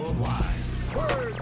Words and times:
or. 0.00 0.60
Word. 0.96 1.34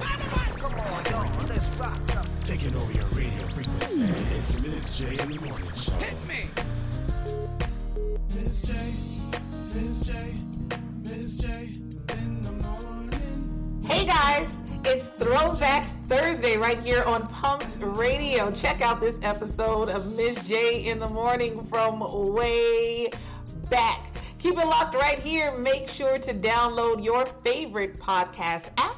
Come 0.58 0.74
on, 0.80 1.04
y'all, 1.06 1.48
let's 1.48 1.76
rock. 1.78 1.96
Taking 2.44 2.74
over 2.74 2.92
your 2.92 3.08
radio 3.10 3.46
frequency. 3.46 4.02
Mm. 4.02 4.38
It's 4.38 4.62
Miss 4.62 4.98
J 4.98 5.18
in 5.22 5.28
the 5.28 5.40
morning 5.40 5.70
show. 5.74 5.92
Hit 5.92 6.28
me. 6.28 6.50
Miss 8.34 8.62
J, 8.62 8.74
Miss 9.74 10.00
J, 10.00 10.34
Miss 11.04 11.36
J 11.36 11.72
in 12.10 12.40
the 12.42 12.52
morning. 12.52 13.82
Hey 13.86 14.04
guys, 14.04 14.54
it's 14.84 15.06
Throwback 15.16 15.88
Thursday 16.06 16.56
right 16.58 16.78
here 16.80 17.02
on 17.04 17.22
Pumps 17.26 17.78
Radio. 17.78 18.50
Check 18.50 18.80
out 18.82 19.00
this 19.00 19.18
episode 19.22 19.88
of 19.88 20.14
Miss 20.14 20.46
J 20.46 20.84
in 20.86 20.98
the 20.98 21.08
morning 21.08 21.64
from 21.66 22.00
way 22.34 23.08
back. 23.70 24.17
Keep 24.38 24.56
it 24.58 24.66
locked 24.66 24.94
right 24.94 25.18
here. 25.18 25.56
Make 25.58 25.88
sure 25.88 26.18
to 26.18 26.32
download 26.32 27.02
your 27.02 27.26
favorite 27.44 27.98
podcast 27.98 28.68
app. 28.78 28.96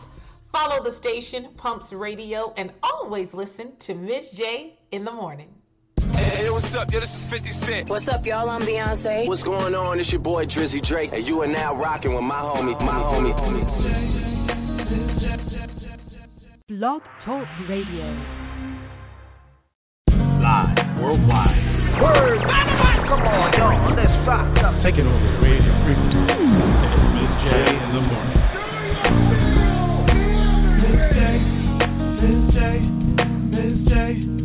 Follow 0.53 0.83
the 0.83 0.93
station, 0.93 1.49
Pumps 1.57 1.93
Radio, 1.93 2.53
and 2.57 2.73
always 2.83 3.33
listen 3.33 3.75
to 3.79 3.95
Miss 3.95 4.33
J 4.33 4.79
in 4.91 5.05
the 5.05 5.13
morning. 5.13 5.49
Hey, 6.13 6.51
what's 6.51 6.75
up? 6.75 6.93
Yo, 6.93 7.01
this 7.01 7.23
is 7.23 7.31
50 7.31 7.51
Cent. 7.51 7.91
What's 7.91 8.09
up, 8.09 8.27
y'all? 8.27 8.51
I'm 8.51 8.63
Beyonce. 8.63 9.27
What's 9.27 9.43
going 9.43 9.75
on? 9.75 9.99
It's 9.99 10.13
your 10.13 10.21
boy 10.21 10.45
Drizzy 10.45 10.83
Drake, 10.83 11.13
and 11.13 11.27
you 11.27 11.41
are 11.41 11.47
now 11.47 11.75
rocking 11.75 12.15
with 12.15 12.25
my 12.25 12.35
homie, 12.35 12.79
my 12.81 12.93
homie. 12.93 13.33
Blog 16.69 17.03
Talk 17.25 17.47
Radio. 17.69 18.05
Live 20.09 21.01
worldwide 21.01 21.80
Word. 22.01 22.41
Come 23.09 23.23
on, 23.29 23.53
y'all. 23.61 23.93
Let's 23.95 24.17
rock. 24.27 24.49
Take 24.83 24.97
it 24.97 25.05
over, 25.05 25.31
Radio 25.45 25.73
Frequency. 25.85 26.17
Miss 26.17 27.33
J 27.45 27.53
in 27.77 27.93
the 27.93 28.01
morning. 28.01 28.41
Miss 30.81 31.01
J, 31.13 31.21
Miss 32.21 32.41
J, 32.57 32.59
Miss 33.53 33.77
J. 33.89 34.40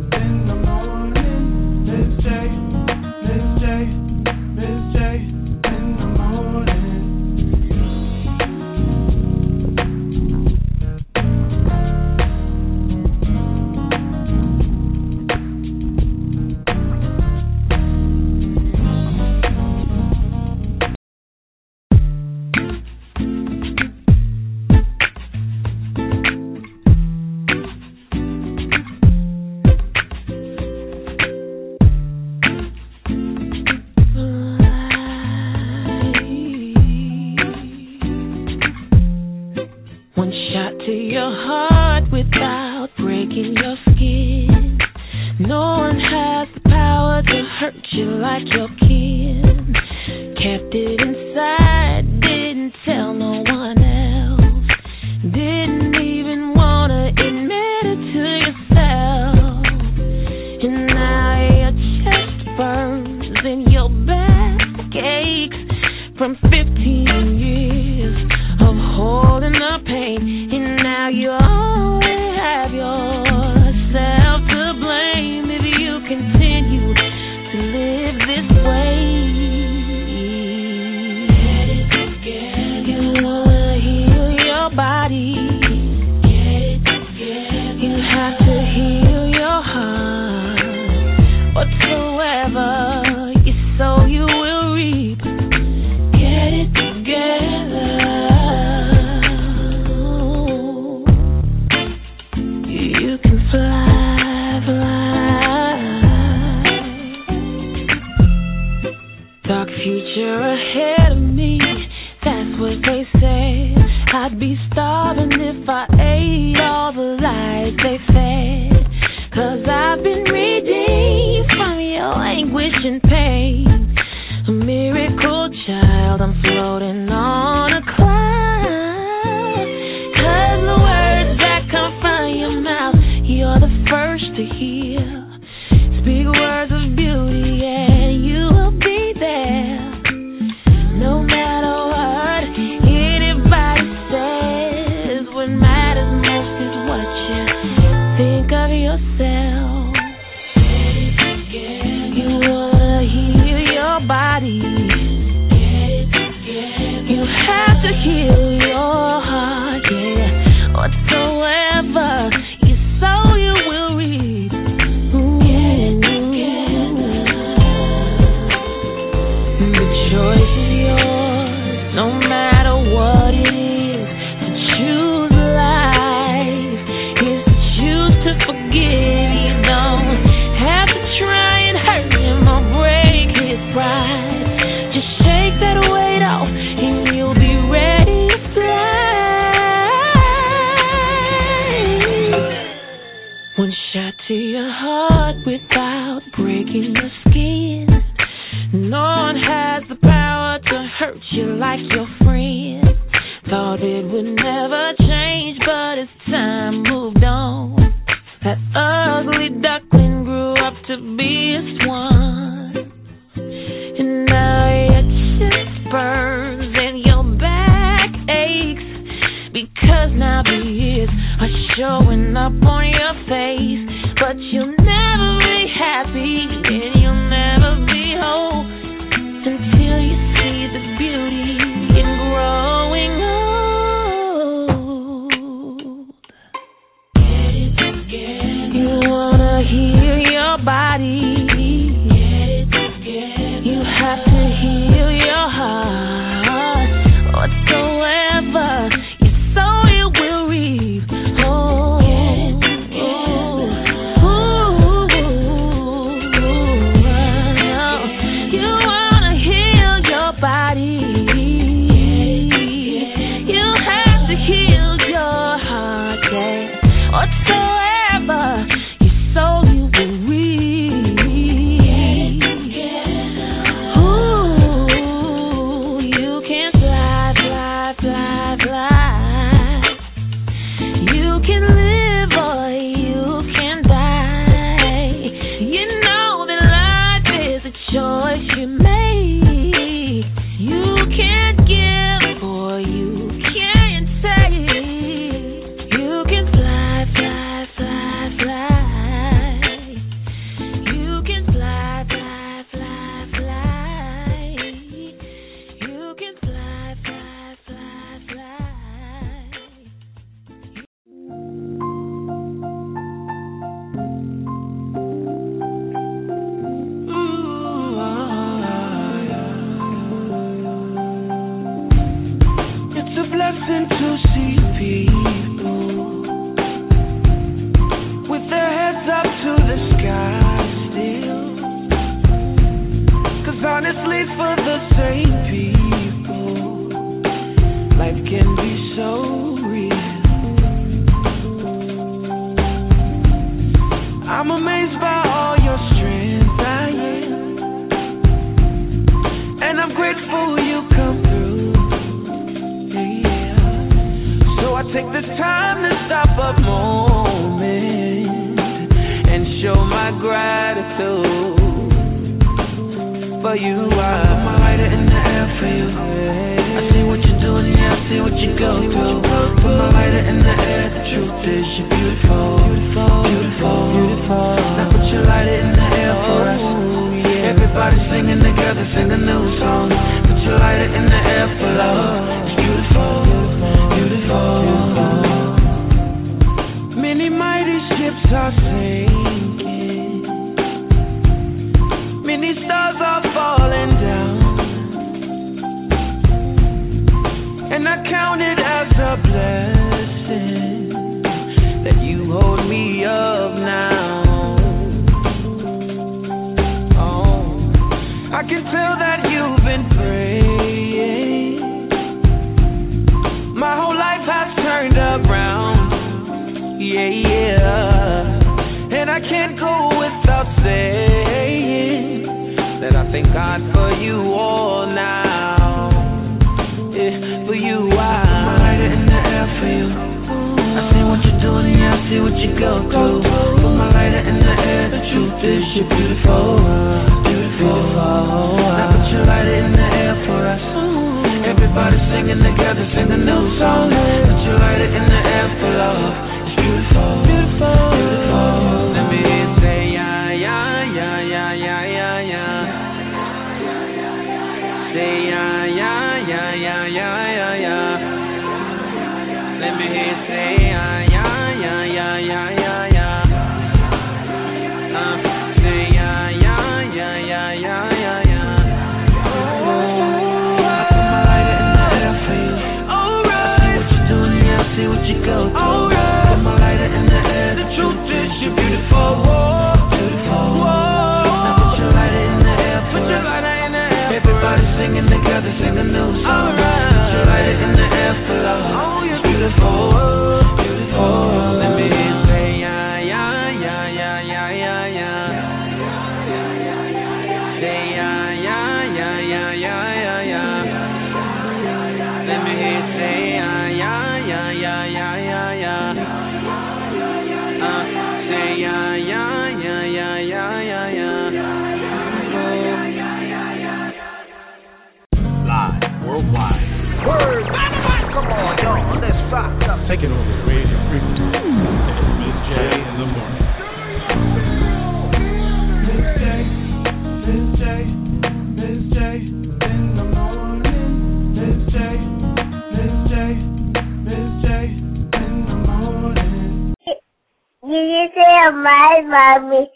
love 539.16 539.44
me. 539.50 539.68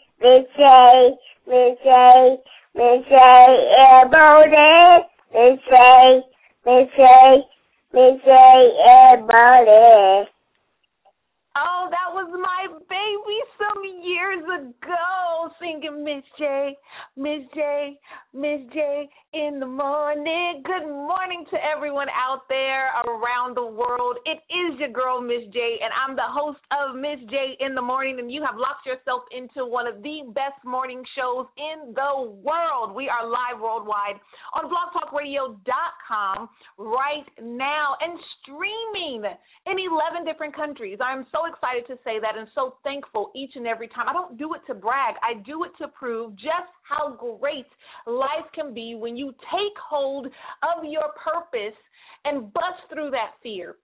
morning 30.81 31.03
shows 31.15 31.45
in 31.61 31.93
the 31.93 32.31
world. 32.41 32.95
We 32.95 33.07
are 33.07 33.29
live 33.29 33.61
worldwide 33.61 34.17
on 34.57 34.65
blogtalkradio.com 34.65 36.49
right 36.79 37.29
now 37.39 37.93
and 38.01 38.17
streaming 38.41 39.21
in 39.67 39.75
11 39.77 40.25
different 40.25 40.55
countries. 40.55 40.97
I'm 40.99 41.27
so 41.31 41.45
excited 41.45 41.85
to 41.85 42.01
say 42.03 42.17
that 42.19 42.35
and 42.35 42.47
so 42.55 42.77
thankful 42.83 43.29
each 43.35 43.51
and 43.53 43.67
every 43.67 43.89
time. 43.89 44.09
I 44.09 44.13
don't 44.13 44.39
do 44.39 44.55
it 44.55 44.61
to 44.65 44.73
brag, 44.73 45.13
I 45.21 45.39
do 45.45 45.65
it 45.65 45.71
to 45.83 45.87
prove 45.87 46.33
just 46.33 46.73
how 46.81 47.13
great 47.39 47.69
life 48.07 48.49
can 48.55 48.73
be 48.73 48.95
when 48.95 49.15
you 49.15 49.33
take 49.53 49.77
hold 49.87 50.25
of 50.25 50.83
your 50.83 51.13
purpose 51.13 51.77
and 52.25 52.51
bust 52.51 52.81
through 52.91 53.11
that 53.11 53.37
fear 53.43 53.75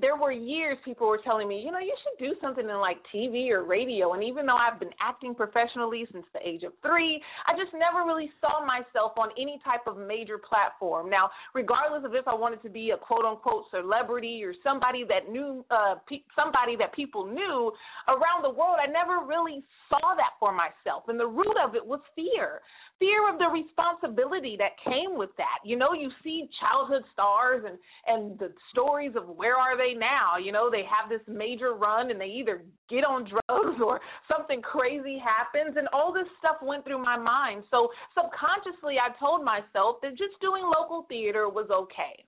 there 0.00 0.16
were 0.16 0.32
years 0.32 0.78
people 0.84 1.06
were 1.06 1.20
telling 1.22 1.48
me, 1.48 1.62
you 1.64 1.70
know, 1.70 1.78
you 1.78 1.94
should 2.02 2.24
do 2.24 2.34
something 2.40 2.64
in 2.64 2.76
like 2.80 2.96
TV 3.14 3.50
or 3.50 3.64
radio. 3.64 4.14
And 4.14 4.24
even 4.24 4.46
though 4.46 4.56
I've 4.56 4.80
been 4.80 4.94
acting 5.00 5.34
professionally 5.34 6.06
since 6.12 6.24
the 6.32 6.40
age 6.46 6.62
of 6.62 6.72
three, 6.82 7.20
I 7.46 7.52
just 7.52 7.72
never 7.74 8.06
really 8.06 8.30
saw 8.40 8.64
myself 8.64 9.12
on 9.16 9.30
any 9.40 9.60
type 9.64 9.86
of 9.86 9.98
major 9.98 10.38
platform. 10.38 11.10
Now, 11.10 11.30
regardless 11.54 12.04
of 12.04 12.14
if 12.14 12.26
I 12.26 12.34
wanted 12.34 12.62
to 12.62 12.70
be 12.70 12.90
a 12.90 12.96
quote 12.96 13.24
unquote 13.24 13.64
celebrity 13.70 14.42
or 14.44 14.54
somebody 14.64 15.04
that 15.08 15.30
knew, 15.30 15.64
uh, 15.70 15.96
pe- 16.08 16.24
somebody 16.34 16.76
that 16.76 16.94
people 16.94 17.26
knew 17.26 17.72
around 18.08 18.42
the 18.42 18.50
world, 18.50 18.78
I 18.82 18.90
never 18.90 19.26
really 19.26 19.62
saw 19.88 20.14
that 20.16 20.38
for 20.38 20.52
myself. 20.52 21.04
And 21.08 21.18
the 21.18 21.26
root 21.26 21.56
of 21.62 21.74
it 21.74 21.84
was 21.84 22.00
fear 22.14 22.60
fear 23.00 23.32
of 23.32 23.38
the 23.38 23.48
responsibility 23.48 24.56
that 24.58 24.78
came 24.84 25.16
with 25.16 25.30
that. 25.38 25.58
You 25.64 25.76
know, 25.76 25.92
you 25.92 26.10
see 26.22 26.48
childhood 26.60 27.02
stars 27.12 27.64
and 27.66 27.78
and 28.06 28.38
the 28.38 28.52
stories 28.70 29.12
of 29.16 29.26
where 29.26 29.56
are 29.56 29.76
they 29.76 29.98
now? 29.98 30.36
You 30.36 30.52
know, 30.52 30.70
they 30.70 30.84
have 30.84 31.08
this 31.08 31.24
major 31.26 31.72
run 31.72 32.10
and 32.10 32.20
they 32.20 32.26
either 32.26 32.62
get 32.88 33.02
on 33.02 33.24
drugs 33.24 33.80
or 33.82 34.00
something 34.30 34.60
crazy 34.62 35.18
happens 35.18 35.76
and 35.76 35.88
all 35.92 36.12
this 36.12 36.28
stuff 36.38 36.56
went 36.62 36.84
through 36.84 37.02
my 37.02 37.16
mind. 37.16 37.64
So 37.70 37.88
subconsciously 38.14 38.96
I 39.00 39.16
told 39.18 39.42
myself 39.42 39.96
that 40.02 40.10
just 40.10 40.38
doing 40.40 40.62
local 40.62 41.06
theater 41.08 41.48
was 41.48 41.68
okay. 41.72 42.22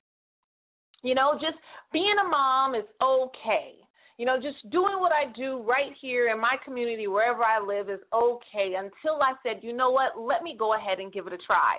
You 1.04 1.14
know, 1.14 1.34
just 1.34 1.58
being 1.92 2.14
a 2.24 2.28
mom 2.28 2.74
is 2.74 2.86
okay 3.02 3.81
you 4.22 4.26
know, 4.26 4.36
just 4.36 4.70
doing 4.70 5.00
what 5.00 5.10
I 5.10 5.32
do 5.36 5.64
right 5.66 5.90
here 6.00 6.30
in 6.30 6.40
my 6.40 6.54
community, 6.64 7.08
wherever 7.08 7.42
I 7.42 7.58
live, 7.58 7.90
is 7.90 7.98
okay 8.14 8.74
until 8.78 9.20
I 9.20 9.34
said, 9.42 9.64
you 9.64 9.72
know 9.72 9.90
what, 9.90 10.12
let 10.16 10.44
me 10.44 10.54
go 10.56 10.76
ahead 10.76 11.00
and 11.00 11.12
give 11.12 11.26
it 11.26 11.32
a 11.32 11.38
try. 11.38 11.78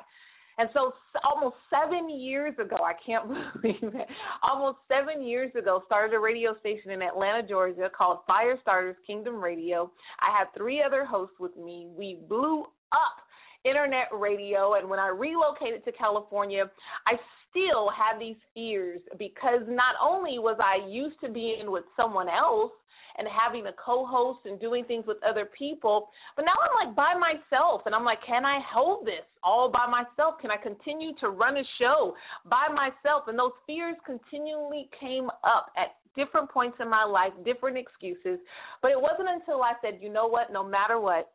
And 0.58 0.68
so, 0.74 0.92
almost 1.24 1.56
seven 1.70 2.10
years 2.10 2.54
ago, 2.60 2.76
I 2.84 2.96
can't 3.06 3.30
believe 3.62 3.96
it, 3.96 4.08
almost 4.44 4.80
seven 4.90 5.26
years 5.26 5.56
ago, 5.58 5.84
started 5.86 6.14
a 6.14 6.20
radio 6.20 6.54
station 6.60 6.92
in 6.92 7.02
Atlanta, 7.02 7.48
Georgia 7.48 7.90
called 7.98 8.18
Firestarters 8.30 8.96
Kingdom 9.08 9.42
Radio. 9.42 9.90
I 10.20 10.38
had 10.38 10.48
three 10.54 10.84
other 10.86 11.06
hosts 11.06 11.36
with 11.40 11.56
me. 11.56 11.88
We 11.98 12.20
blew 12.28 12.64
up 12.92 13.24
internet 13.64 14.10
radio, 14.12 14.74
and 14.74 14.90
when 14.90 15.00
I 15.00 15.08
relocated 15.08 15.86
to 15.86 15.94
California, 15.94 16.66
I 17.08 17.14
still 17.54 17.90
have 17.94 18.20
these 18.20 18.36
fears 18.54 19.00
because 19.20 19.62
not 19.68 19.94
only 20.02 20.40
was 20.40 20.58
I 20.60 20.90
used 20.90 21.20
to 21.22 21.30
being 21.30 21.70
with 21.70 21.84
someone 21.96 22.28
else 22.28 22.72
and 23.18 23.28
having 23.30 23.68
a 23.68 23.74
co-host 23.74 24.40
and 24.46 24.60
doing 24.60 24.86
things 24.86 25.06
with 25.06 25.18
other 25.22 25.48
people, 25.58 26.10
but 26.36 26.46
now 26.46 26.58
I'm 26.58 26.88
like 26.88 26.96
by 26.96 27.14
myself 27.14 27.82
and 27.86 27.94
I'm 27.94 28.04
like, 28.04 28.18
can 28.26 28.44
I 28.44 28.60
hold 28.66 29.06
this 29.06 29.22
all 29.44 29.72
by 29.72 29.86
myself? 29.86 30.42
Can 30.42 30.50
I 30.50 30.58
continue 30.58 31.12
to 31.22 31.30
run 31.30 31.58
a 31.58 31.64
show 31.80 32.16
by 32.50 32.68
myself? 32.74 33.26
And 33.28 33.38
those 33.38 33.54
fears 33.68 33.96
continually 34.04 34.90
came 35.00 35.30
up 35.44 35.72
at 35.78 35.96
different 36.16 36.50
points 36.50 36.78
in 36.82 36.90
my 36.90 37.06
life, 37.06 37.34
different 37.46 37.78
excuses. 37.78 38.40
But 38.82 38.92
it 38.92 39.00
wasn't 39.00 39.30
until 39.30 39.62
I 39.62 39.74
said, 39.82 40.00
you 40.02 40.12
know 40.12 40.28
what, 40.28 40.52
no 40.52 40.68
matter 40.68 41.00
what, 41.00 41.32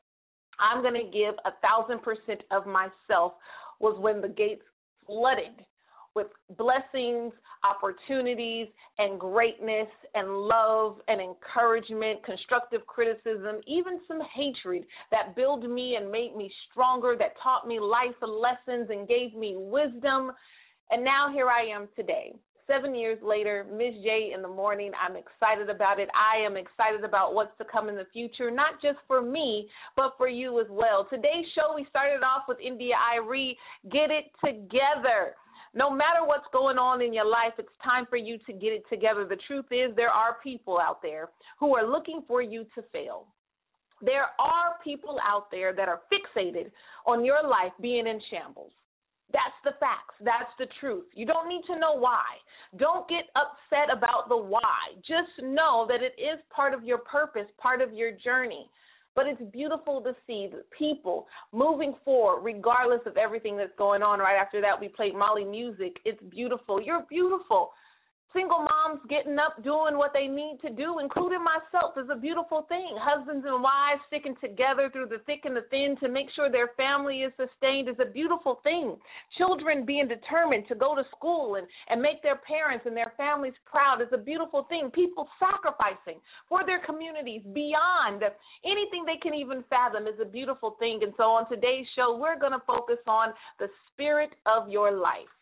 I'm 0.58 0.82
going 0.82 0.94
to 0.94 1.10
give 1.10 1.34
a 1.46 1.54
thousand 1.62 2.02
percent 2.02 2.42
of 2.50 2.66
myself 2.66 3.34
was 3.78 3.96
when 4.00 4.20
the 4.20 4.28
gates 4.28 4.62
flooded 5.06 5.64
with 6.18 6.26
blessings, 6.56 7.32
opportunities, 7.62 8.66
and 8.98 9.20
greatness, 9.20 9.86
and 10.14 10.28
love, 10.28 10.96
and 11.06 11.20
encouragement, 11.20 12.24
constructive 12.24 12.84
criticism, 12.88 13.60
even 13.68 14.00
some 14.08 14.18
hatred 14.34 14.84
that 15.12 15.36
built 15.36 15.62
me 15.62 15.94
and 15.94 16.10
made 16.10 16.34
me 16.36 16.50
stronger, 16.70 17.14
that 17.16 17.34
taught 17.40 17.68
me 17.68 17.78
life 17.78 18.16
lessons 18.20 18.88
and 18.90 19.06
gave 19.06 19.32
me 19.34 19.54
wisdom. 19.56 20.32
And 20.90 21.04
now 21.04 21.28
here 21.32 21.46
I 21.46 21.72
am 21.72 21.88
today. 21.94 22.32
Seven 22.66 22.96
years 22.96 23.18
later, 23.22 23.64
Ms. 23.72 23.94
J 24.02 24.32
in 24.34 24.42
the 24.42 24.48
morning. 24.48 24.90
I'm 25.00 25.16
excited 25.16 25.70
about 25.70 26.00
it. 26.00 26.08
I 26.12 26.44
am 26.44 26.56
excited 26.56 27.02
about 27.02 27.32
what's 27.32 27.56
to 27.58 27.64
come 27.64 27.88
in 27.88 27.94
the 27.94 28.06
future, 28.12 28.50
not 28.50 28.82
just 28.82 28.98
for 29.06 29.22
me, 29.22 29.68
but 29.96 30.14
for 30.18 30.28
you 30.28 30.60
as 30.60 30.66
well. 30.68 31.06
Today's 31.08 31.46
show, 31.54 31.74
we 31.74 31.86
started 31.88 32.22
off 32.22 32.42
with 32.46 32.58
India 32.60 32.94
Arie. 33.14 33.56
Get 33.90 34.10
it 34.10 34.26
together 34.44 35.36
no 35.74 35.90
matter 35.90 36.24
what's 36.24 36.46
going 36.52 36.78
on 36.78 37.02
in 37.02 37.12
your 37.12 37.26
life, 37.26 37.52
it's 37.58 37.68
time 37.82 38.06
for 38.08 38.16
you 38.16 38.38
to 38.46 38.52
get 38.52 38.72
it 38.72 38.84
together. 38.90 39.24
The 39.24 39.38
truth 39.46 39.66
is, 39.70 39.94
there 39.96 40.10
are 40.10 40.36
people 40.42 40.78
out 40.78 41.02
there 41.02 41.28
who 41.60 41.76
are 41.76 41.86
looking 41.86 42.22
for 42.26 42.42
you 42.42 42.64
to 42.74 42.82
fail. 42.92 43.26
There 44.00 44.26
are 44.38 44.78
people 44.84 45.18
out 45.26 45.50
there 45.50 45.72
that 45.74 45.88
are 45.88 46.00
fixated 46.12 46.70
on 47.06 47.24
your 47.24 47.42
life 47.42 47.72
being 47.80 48.06
in 48.06 48.20
shambles. 48.30 48.72
That's 49.32 49.58
the 49.64 49.72
facts. 49.78 50.14
That's 50.20 50.50
the 50.58 50.66
truth. 50.80 51.04
You 51.14 51.26
don't 51.26 51.48
need 51.48 51.62
to 51.66 51.78
know 51.78 51.94
why. 51.94 52.24
Don't 52.78 53.08
get 53.08 53.24
upset 53.36 53.94
about 53.94 54.28
the 54.28 54.36
why. 54.36 54.96
Just 55.00 55.42
know 55.42 55.86
that 55.88 56.02
it 56.02 56.14
is 56.20 56.38
part 56.50 56.72
of 56.72 56.84
your 56.84 56.98
purpose, 56.98 57.46
part 57.58 57.82
of 57.82 57.92
your 57.92 58.12
journey. 58.12 58.70
But 59.18 59.26
it's 59.26 59.42
beautiful 59.52 60.00
to 60.02 60.14
see 60.28 60.46
the 60.48 60.62
people 60.78 61.26
moving 61.50 61.92
forward, 62.04 62.44
regardless 62.44 63.00
of 63.04 63.16
everything 63.16 63.56
that's 63.56 63.72
going 63.76 64.00
on. 64.00 64.20
Right 64.20 64.36
after 64.40 64.60
that, 64.60 64.80
we 64.80 64.86
played 64.86 65.12
Mali 65.12 65.44
Music. 65.44 65.96
It's 66.04 66.22
beautiful. 66.30 66.80
You're 66.80 67.04
beautiful 67.10 67.70
single 68.32 68.58
moms 68.58 69.00
getting 69.08 69.38
up 69.38 69.62
doing 69.64 69.96
what 69.96 70.12
they 70.12 70.26
need 70.26 70.58
to 70.62 70.70
do, 70.70 70.98
including 71.00 71.40
myself, 71.42 71.96
is 71.96 72.08
a 72.12 72.18
beautiful 72.18 72.66
thing. 72.68 72.96
Husbands 73.00 73.44
and 73.48 73.62
wives 73.62 74.00
sticking 74.06 74.36
together 74.40 74.90
through 74.92 75.08
the 75.08 75.22
thick 75.24 75.44
and 75.44 75.56
the 75.56 75.64
thin 75.70 75.96
to 76.00 76.08
make 76.08 76.28
sure 76.36 76.50
their 76.50 76.72
family 76.76 77.22
is 77.22 77.32
sustained 77.36 77.88
is 77.88 77.96
a 78.00 78.10
beautiful 78.10 78.60
thing. 78.62 78.96
Children 79.38 79.84
being 79.84 80.08
determined 80.08 80.64
to 80.68 80.74
go 80.74 80.94
to 80.94 81.04
school 81.16 81.56
and, 81.56 81.66
and 81.88 82.02
make 82.02 82.22
their 82.22 82.40
parents 82.44 82.84
and 82.86 82.96
their 82.96 83.12
families 83.16 83.54
proud 83.64 84.02
is 84.02 84.08
a 84.12 84.18
beautiful 84.18 84.66
thing. 84.68 84.90
People 84.92 85.28
sacrificing 85.40 86.20
for 86.48 86.64
their 86.66 86.84
communities 86.84 87.42
beyond 87.54 88.22
anything 88.64 89.04
they 89.06 89.18
can 89.22 89.34
even 89.34 89.64
fathom 89.70 90.06
is 90.06 90.20
a 90.20 90.28
beautiful 90.28 90.76
thing. 90.78 91.00
And 91.02 91.12
so 91.16 91.24
on 91.24 91.48
today's 91.48 91.86
show, 91.96 92.16
we're 92.16 92.38
going 92.38 92.52
to 92.52 92.62
focus 92.66 92.98
on 93.06 93.32
the 93.58 93.68
spirit 93.92 94.30
of 94.46 94.68
your 94.68 94.92
life. 94.92 95.32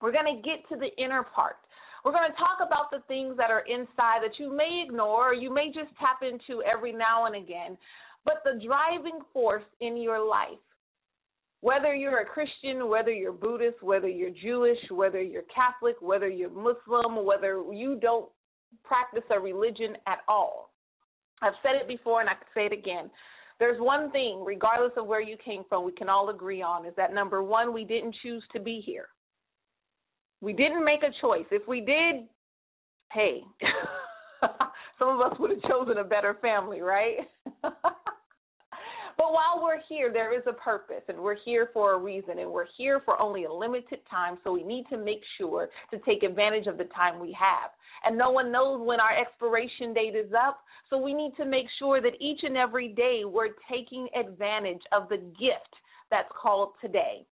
We're 0.00 0.12
going 0.12 0.36
to 0.36 0.42
get 0.42 0.66
to 0.70 0.76
the 0.76 0.88
inner 1.02 1.22
part. 1.22 1.56
We're 2.04 2.12
going 2.12 2.30
to 2.30 2.36
talk 2.36 2.64
about 2.66 2.90
the 2.90 3.02
things 3.08 3.36
that 3.36 3.50
are 3.50 3.64
inside 3.68 4.22
that 4.22 4.38
you 4.38 4.54
may 4.54 4.84
ignore 4.86 5.30
or 5.30 5.34
you 5.34 5.52
may 5.52 5.66
just 5.66 5.90
tap 5.98 6.20
into 6.22 6.62
every 6.62 6.92
now 6.92 7.26
and 7.26 7.36
again, 7.36 7.76
but 8.24 8.42
the 8.44 8.60
driving 8.64 9.20
force 9.32 9.64
in 9.80 9.96
your 9.96 10.24
life. 10.26 10.58
Whether 11.62 11.94
you're 11.94 12.20
a 12.20 12.24
Christian, 12.24 12.88
whether 12.88 13.10
you're 13.10 13.32
Buddhist, 13.32 13.82
whether 13.82 14.08
you're 14.08 14.30
Jewish, 14.42 14.78
whether 14.90 15.20
you're 15.20 15.42
Catholic, 15.54 15.96
whether 16.00 16.28
you're 16.28 16.48
Muslim, 16.48 17.24
whether 17.24 17.62
you 17.70 17.98
don't 18.00 18.30
practice 18.82 19.24
a 19.30 19.38
religion 19.38 19.94
at 20.06 20.20
all. 20.26 20.70
I've 21.42 21.52
said 21.62 21.72
it 21.80 21.88
before 21.88 22.20
and 22.20 22.30
I 22.30 22.34
can 22.34 22.46
say 22.54 22.66
it 22.66 22.72
again. 22.72 23.10
There's 23.58 23.78
one 23.78 24.10
thing, 24.10 24.42
regardless 24.44 24.92
of 24.96 25.06
where 25.06 25.20
you 25.20 25.36
came 25.44 25.64
from, 25.68 25.84
we 25.84 25.92
can 25.92 26.08
all 26.08 26.30
agree 26.30 26.62
on 26.62 26.86
is 26.86 26.94
that 26.96 27.12
number 27.12 27.42
one, 27.42 27.74
we 27.74 27.84
didn't 27.84 28.16
choose 28.22 28.42
to 28.54 28.60
be 28.60 28.82
here. 28.84 29.08
We 30.40 30.52
didn't 30.52 30.84
make 30.84 31.02
a 31.02 31.12
choice. 31.20 31.46
If 31.50 31.68
we 31.68 31.80
did, 31.80 32.26
hey, 33.12 33.40
some 34.98 35.08
of 35.08 35.20
us 35.20 35.38
would 35.38 35.50
have 35.50 35.62
chosen 35.62 35.98
a 35.98 36.04
better 36.04 36.36
family, 36.40 36.80
right? 36.80 37.16
but 37.62 37.72
while 39.18 39.62
we're 39.62 39.80
here, 39.88 40.10
there 40.12 40.36
is 40.36 40.42
a 40.46 40.54
purpose, 40.54 41.02
and 41.08 41.18
we're 41.18 41.36
here 41.44 41.68
for 41.74 41.94
a 41.94 41.98
reason, 41.98 42.38
and 42.38 42.50
we're 42.50 42.66
here 42.78 43.02
for 43.04 43.20
only 43.20 43.44
a 43.44 43.52
limited 43.52 44.00
time, 44.10 44.38
so 44.42 44.52
we 44.52 44.62
need 44.62 44.84
to 44.90 44.96
make 44.96 45.20
sure 45.36 45.68
to 45.90 45.98
take 46.06 46.22
advantage 46.22 46.66
of 46.66 46.78
the 46.78 46.84
time 46.84 47.20
we 47.20 47.36
have. 47.38 47.70
And 48.04 48.16
no 48.16 48.30
one 48.30 48.50
knows 48.50 48.80
when 48.86 48.98
our 48.98 49.18
expiration 49.18 49.92
date 49.92 50.16
is 50.16 50.32
up, 50.32 50.60
so 50.88 50.96
we 50.96 51.12
need 51.12 51.32
to 51.36 51.44
make 51.44 51.66
sure 51.78 52.00
that 52.00 52.12
each 52.18 52.40
and 52.42 52.56
every 52.56 52.88
day 52.88 53.22
we're 53.26 53.54
taking 53.70 54.08
advantage 54.18 54.80
of 54.92 55.08
the 55.10 55.18
gift 55.18 55.74
that's 56.10 56.30
called 56.40 56.70
today. 56.80 57.26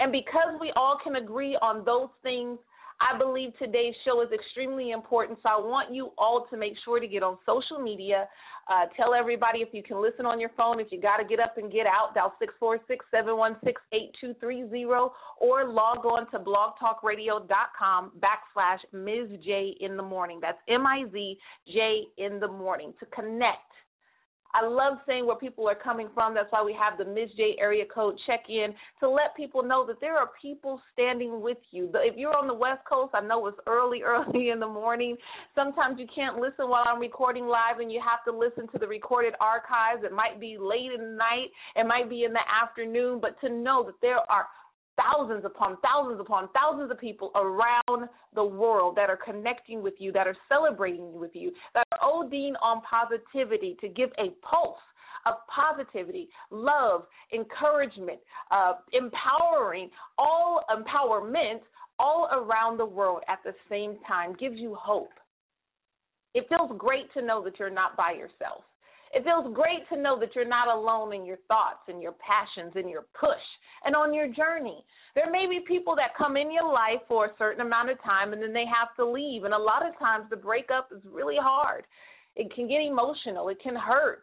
And 0.00 0.12
because 0.12 0.58
we 0.60 0.72
all 0.76 0.98
can 1.02 1.16
agree 1.16 1.56
on 1.62 1.84
those 1.84 2.08
things, 2.22 2.58
I 3.00 3.18
believe 3.18 3.52
today's 3.58 3.94
show 4.04 4.22
is 4.22 4.28
extremely 4.32 4.90
important. 4.90 5.38
So 5.42 5.48
I 5.50 5.60
want 5.60 5.94
you 5.94 6.12
all 6.16 6.46
to 6.50 6.56
make 6.56 6.72
sure 6.84 6.98
to 6.98 7.06
get 7.06 7.22
on 7.22 7.36
social 7.44 7.82
media. 7.82 8.26
Uh, 8.68 8.86
tell 8.96 9.14
everybody 9.14 9.60
if 9.60 9.68
you 9.72 9.82
can 9.82 10.00
listen 10.02 10.26
on 10.26 10.40
your 10.40 10.50
phone. 10.56 10.80
If 10.80 10.88
you 10.90 11.00
got 11.00 11.18
to 11.18 11.24
get 11.24 11.38
up 11.38 11.56
and 11.56 11.70
get 11.70 11.86
out, 11.86 12.14
dial 12.14 12.34
six 12.38 12.54
four 12.58 12.78
six 12.88 13.04
seven 13.10 13.36
one 13.36 13.56
six 13.64 13.80
eight 13.92 14.12
two 14.20 14.34
three 14.40 14.68
zero, 14.70 15.12
or 15.40 15.66
log 15.68 16.04
on 16.06 16.28
to 16.30 16.38
blogtalkradio.com 16.38 18.12
backslash 18.18 18.78
Ms. 18.92 19.38
J 19.44 19.76
in 19.80 19.96
the 19.96 20.02
morning. 20.02 20.38
That's 20.40 20.58
M 20.68 20.86
I 20.86 21.04
Z 21.12 21.38
J 21.68 22.02
in 22.18 22.40
the 22.40 22.48
morning 22.48 22.92
to 22.98 23.06
connect 23.06 23.70
I 24.54 24.66
love 24.66 24.98
saying 25.06 25.26
where 25.26 25.36
people 25.36 25.68
are 25.68 25.74
coming 25.74 26.08
from. 26.14 26.34
That's 26.34 26.50
why 26.50 26.62
we 26.62 26.74
have 26.78 26.98
the 26.98 27.04
Ms. 27.04 27.30
J 27.36 27.56
area 27.60 27.84
code 27.92 28.16
check 28.26 28.44
in 28.48 28.74
to 29.00 29.08
let 29.08 29.36
people 29.36 29.62
know 29.62 29.86
that 29.86 30.00
there 30.00 30.16
are 30.16 30.30
people 30.40 30.80
standing 30.92 31.40
with 31.40 31.58
you. 31.70 31.90
If 31.94 32.16
you're 32.16 32.36
on 32.36 32.46
the 32.46 32.54
West 32.54 32.80
Coast, 32.88 33.14
I 33.14 33.20
know 33.20 33.46
it's 33.46 33.58
early, 33.66 34.02
early 34.04 34.50
in 34.50 34.60
the 34.60 34.66
morning. 34.66 35.16
Sometimes 35.54 35.98
you 35.98 36.06
can't 36.14 36.36
listen 36.36 36.68
while 36.68 36.84
I'm 36.86 37.00
recording 37.00 37.46
live 37.46 37.80
and 37.80 37.90
you 37.90 38.00
have 38.00 38.24
to 38.30 38.38
listen 38.38 38.68
to 38.72 38.78
the 38.78 38.86
recorded 38.86 39.34
archives. 39.40 40.04
It 40.04 40.12
might 40.12 40.40
be 40.40 40.56
late 40.58 40.92
in 40.94 41.00
the 41.00 41.16
night, 41.16 41.50
it 41.74 41.86
might 41.86 42.08
be 42.08 42.24
in 42.24 42.32
the 42.32 42.44
afternoon, 42.62 43.20
but 43.20 43.40
to 43.40 43.48
know 43.48 43.84
that 43.84 44.00
there 44.00 44.18
are 44.30 44.46
thousands 45.06 45.44
upon 45.44 45.76
thousands 45.82 46.20
upon 46.20 46.48
thousands 46.54 46.90
of 46.90 46.98
people 46.98 47.30
around 47.34 48.08
the 48.34 48.44
world 48.44 48.96
that 48.96 49.10
are 49.10 49.18
connecting 49.22 49.82
with 49.82 49.94
you, 49.98 50.12
that 50.12 50.26
are 50.26 50.36
celebrating 50.48 51.18
with 51.18 51.30
you, 51.34 51.52
that 51.74 51.86
are 51.92 51.98
ODing 52.00 52.52
on 52.62 52.82
positivity 52.82 53.76
to 53.80 53.88
give 53.88 54.10
a 54.18 54.30
pulse 54.46 54.78
of 55.26 55.34
positivity, 55.52 56.28
love, 56.50 57.02
encouragement, 57.34 58.18
uh, 58.50 58.74
empowering, 58.92 59.90
all 60.18 60.62
empowerment 60.70 61.60
all 61.98 62.28
around 62.32 62.78
the 62.78 62.86
world 62.86 63.22
at 63.28 63.38
the 63.44 63.54
same 63.70 63.96
time 64.06 64.34
gives 64.38 64.56
you 64.58 64.74
hope. 64.74 65.10
It 66.34 66.46
feels 66.48 66.70
great 66.76 67.12
to 67.14 67.22
know 67.22 67.42
that 67.44 67.58
you're 67.58 67.70
not 67.70 67.96
by 67.96 68.12
yourself. 68.12 68.62
It 69.16 69.24
feels 69.24 69.48
great 69.54 69.88
to 69.88 69.96
know 69.96 70.20
that 70.20 70.36
you're 70.36 70.44
not 70.44 70.68
alone 70.68 71.14
in 71.14 71.24
your 71.24 71.38
thoughts 71.48 71.88
and 71.88 72.02
your 72.02 72.12
passions 72.20 72.72
and 72.74 72.90
your 72.90 73.06
push 73.18 73.46
and 73.86 73.96
on 73.96 74.12
your 74.12 74.26
journey. 74.26 74.84
There 75.14 75.30
may 75.30 75.46
be 75.48 75.60
people 75.66 75.96
that 75.96 76.14
come 76.18 76.36
in 76.36 76.52
your 76.52 76.70
life 76.70 77.00
for 77.08 77.24
a 77.24 77.34
certain 77.38 77.62
amount 77.62 77.88
of 77.88 77.96
time 78.02 78.34
and 78.34 78.42
then 78.42 78.52
they 78.52 78.66
have 78.66 78.94
to 78.96 79.10
leave. 79.10 79.44
And 79.44 79.54
a 79.54 79.58
lot 79.58 79.88
of 79.88 79.98
times 79.98 80.26
the 80.28 80.36
breakup 80.36 80.90
is 80.94 81.00
really 81.10 81.36
hard. 81.40 81.84
It 82.34 82.54
can 82.54 82.68
get 82.68 82.82
emotional, 82.82 83.48
it 83.48 83.56
can 83.62 83.74
hurt. 83.74 84.22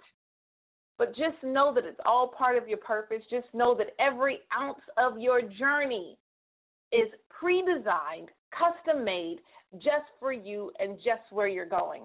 But 0.99 1.15
just 1.15 1.41
know 1.41 1.73
that 1.73 1.85
it's 1.85 1.99
all 2.05 2.27
part 2.27 2.55
of 2.55 2.67
your 2.67 2.77
purpose. 2.77 3.23
Just 3.31 3.47
know 3.51 3.75
that 3.75 3.95
every 3.99 4.41
ounce 4.55 4.77
of 4.95 5.17
your 5.17 5.41
journey 5.41 6.19
is 6.91 7.09
pre 7.31 7.63
designed, 7.63 8.29
custom 8.53 9.03
made, 9.03 9.37
just 9.73 10.05
for 10.19 10.31
you 10.31 10.71
and 10.77 10.97
just 10.97 11.23
where 11.31 11.47
you're 11.47 11.65
going. 11.65 12.03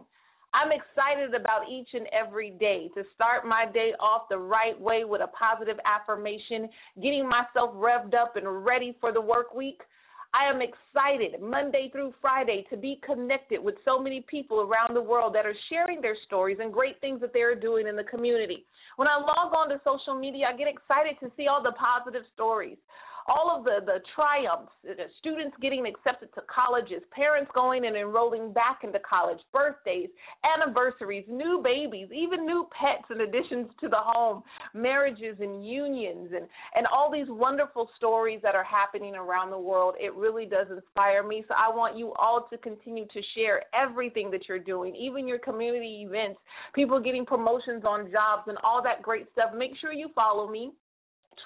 I'm 0.55 0.73
excited 0.73 1.35
about 1.35 1.69
each 1.71 1.89
and 1.93 2.07
every 2.09 2.51
day 2.51 2.91
to 2.95 3.03
start 3.15 3.45
my 3.45 3.67
day 3.73 3.93
off 4.01 4.29
the 4.31 4.39
right 4.39 4.79
way 4.81 5.05
with 5.05 5.21
a 5.21 5.29
positive 5.29 5.77
affirmation, 5.85 6.69
getting 7.03 7.29
myself 7.29 7.75
revved 7.75 8.15
up 8.15 8.37
and 8.37 8.65
ready 8.65 8.97
for 9.01 9.13
the 9.13 9.21
work 9.21 9.55
week. 9.55 9.81
I 10.33 10.49
am 10.49 10.61
excited 10.61 11.41
Monday 11.41 11.89
through 11.91 12.15
Friday 12.21 12.67
to 12.71 12.77
be 12.77 13.01
connected 13.05 13.63
with 13.63 13.77
so 13.85 13.99
many 13.99 14.25
people 14.29 14.61
around 14.61 14.95
the 14.95 15.03
world 15.03 15.35
that 15.35 15.47
are 15.47 15.57
sharing 15.69 16.01
their 16.01 16.17
stories 16.27 16.59
and 16.61 16.73
great 16.73 17.01
things 17.01 17.21
that 17.21 17.33
they 17.33 17.41
are 17.41 17.55
doing 17.55 17.87
in 17.87 17.97
the 17.97 18.05
community. 18.05 18.65
When 18.97 19.09
I 19.09 19.17
log 19.17 19.53
on 19.55 19.69
to 19.71 19.81
social 19.85 20.19
media, 20.19 20.47
I 20.53 20.57
get 20.57 20.69
excited 20.69 21.17
to 21.21 21.33
see 21.37 21.47
all 21.47 21.63
the 21.63 21.73
positive 21.73 22.25
stories 22.35 22.77
all 23.29 23.55
of 23.57 23.65
the, 23.65 23.85
the 23.85 24.01
triumphs, 24.15 24.73
the 24.83 24.95
students 25.19 25.57
getting 25.61 25.87
accepted 25.87 26.33
to 26.35 26.41
colleges, 26.49 27.03
parents 27.13 27.51
going 27.55 27.85
and 27.85 27.97
enrolling 27.97 28.53
back 28.53 28.81
into 28.83 28.99
college, 29.09 29.39
birthdays, 29.53 30.09
anniversaries, 30.43 31.25
new 31.29 31.61
babies, 31.63 32.09
even 32.15 32.47
new 32.47 32.67
pets 32.73 33.05
and 33.11 33.21
additions 33.21 33.69
to 33.81 33.89
the 33.89 33.99
home, 33.99 34.43
marriages 34.75 35.37
and 35.41 35.67
unions, 35.67 36.31
and, 36.35 36.47
and 36.75 36.87
all 36.93 37.13
these 37.13 37.27
wonderful 37.29 37.89
stories 37.97 38.41
that 38.43 38.55
are 38.55 38.65
happening 38.65 39.15
around 39.15 39.51
the 39.51 39.59
world. 39.59 39.95
It 40.01 40.15
really 40.15 40.47
does 40.47 40.67
inspire 40.71 41.23
me. 41.23 41.45
So 41.49 41.55
I 41.55 41.75
want 41.75 41.97
you 41.97 42.15
all 42.15 42.49
to 42.51 42.59
continue 42.59 43.07
to 43.13 43.21
share 43.37 43.63
everything 43.75 44.31
that 44.31 44.49
you're 44.49 44.59
doing, 44.59 44.97
even 44.97 45.29
your 45.29 45.39
community 45.39 46.07
events, 46.07 46.41
people 46.75 46.99
getting 47.01 47.27
promotions 47.27 47.85
on 47.87 48.11
jobs, 48.11 48.45
and 48.47 48.57
all 48.65 48.83
that 48.83 49.03
great 49.03 49.27
stuff. 49.33 49.51
Make 49.57 49.73
sure 49.81 49.93
you 49.93 50.09
follow 50.15 50.49
me 50.51 50.73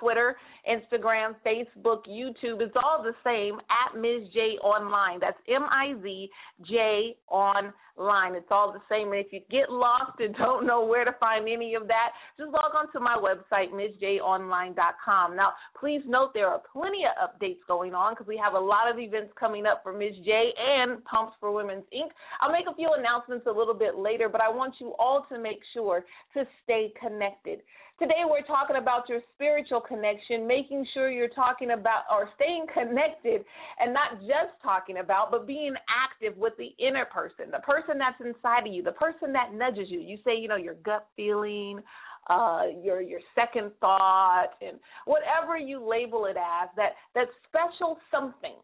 Twitter, 0.00 0.36
Instagram, 0.68 1.34
Facebook, 1.44 2.06
YouTube. 2.08 2.60
It's 2.60 2.76
all 2.76 3.02
the 3.02 3.14
same 3.24 3.60
at 3.70 3.98
Ms. 3.98 4.28
J 4.32 4.58
Online. 4.62 5.18
That's 5.20 5.38
M 5.48 5.64
I 5.70 5.94
Z 6.02 6.28
J 6.68 7.16
Online. 7.28 7.72
It's 7.96 8.50
all 8.50 8.72
the 8.72 8.82
same. 8.90 9.12
And 9.12 9.24
if 9.24 9.32
you 9.32 9.40
get 9.50 9.70
lost 9.70 10.18
and 10.18 10.34
don't 10.38 10.66
know 10.66 10.84
where 10.84 11.04
to 11.04 11.12
find 11.20 11.48
any 11.48 11.74
of 11.74 11.86
that, 11.88 12.10
just 12.38 12.50
log 12.50 12.74
on 12.74 12.90
to 12.92 13.00
my 13.00 13.16
website, 13.16 13.70
MizJOnline.com. 13.72 15.36
Now, 15.36 15.52
please 15.78 16.02
note 16.06 16.32
there 16.34 16.48
are 16.48 16.60
plenty 16.72 17.04
of 17.04 17.30
updates 17.30 17.60
going 17.68 17.94
on 17.94 18.14
because 18.14 18.26
we 18.26 18.36
have 18.42 18.54
a 18.54 18.60
lot 18.60 18.90
of 18.90 18.98
events 18.98 19.32
coming 19.38 19.66
up 19.66 19.80
for 19.82 19.92
Ms. 19.92 20.14
J 20.24 20.52
and 20.58 21.04
Pumps 21.04 21.34
for 21.40 21.52
Women's 21.52 21.84
Inc. 21.94 22.10
I'll 22.40 22.52
make 22.52 22.66
a 22.70 22.74
few 22.74 22.90
announcements 22.96 23.46
a 23.46 23.52
little 23.52 23.74
bit 23.74 23.96
later, 23.96 24.28
but 24.28 24.40
I 24.40 24.48
want 24.48 24.74
you 24.80 24.94
all 24.98 25.26
to 25.30 25.38
make 25.38 25.60
sure 25.74 26.04
to 26.34 26.44
stay 26.64 26.92
connected. 27.00 27.60
Today 27.98 28.26
we're 28.28 28.42
talking 28.42 28.76
about 28.82 29.08
your 29.08 29.20
spiritual 29.34 29.80
connection, 29.80 30.44
making 30.44 30.84
sure 30.92 31.08
you're 31.08 31.28
talking 31.28 31.70
about 31.70 32.02
or 32.10 32.28
staying 32.34 32.66
connected 32.72 33.44
and 33.78 33.94
not 33.94 34.18
just 34.22 34.58
talking 34.60 34.98
about, 34.98 35.30
but 35.30 35.46
being 35.46 35.74
active 35.86 36.36
with 36.36 36.54
the 36.58 36.74
inner 36.84 37.04
person, 37.04 37.52
the 37.52 37.60
person 37.60 37.81
that's 37.98 38.20
inside 38.20 38.66
of 38.66 38.72
you, 38.72 38.82
the 38.82 38.92
person 38.92 39.32
that 39.32 39.54
nudges 39.54 39.88
you. 39.88 40.00
You 40.00 40.18
say, 40.24 40.36
you 40.36 40.48
know, 40.48 40.56
your 40.56 40.74
gut 40.74 41.06
feeling, 41.16 41.80
uh, 42.28 42.62
your 42.82 43.00
your 43.00 43.20
second 43.34 43.72
thought, 43.80 44.50
and 44.60 44.78
whatever 45.04 45.56
you 45.56 45.86
label 45.86 46.26
it 46.26 46.36
as, 46.36 46.68
that 46.76 46.92
that 47.14 47.28
special 47.48 47.98
something 48.10 48.56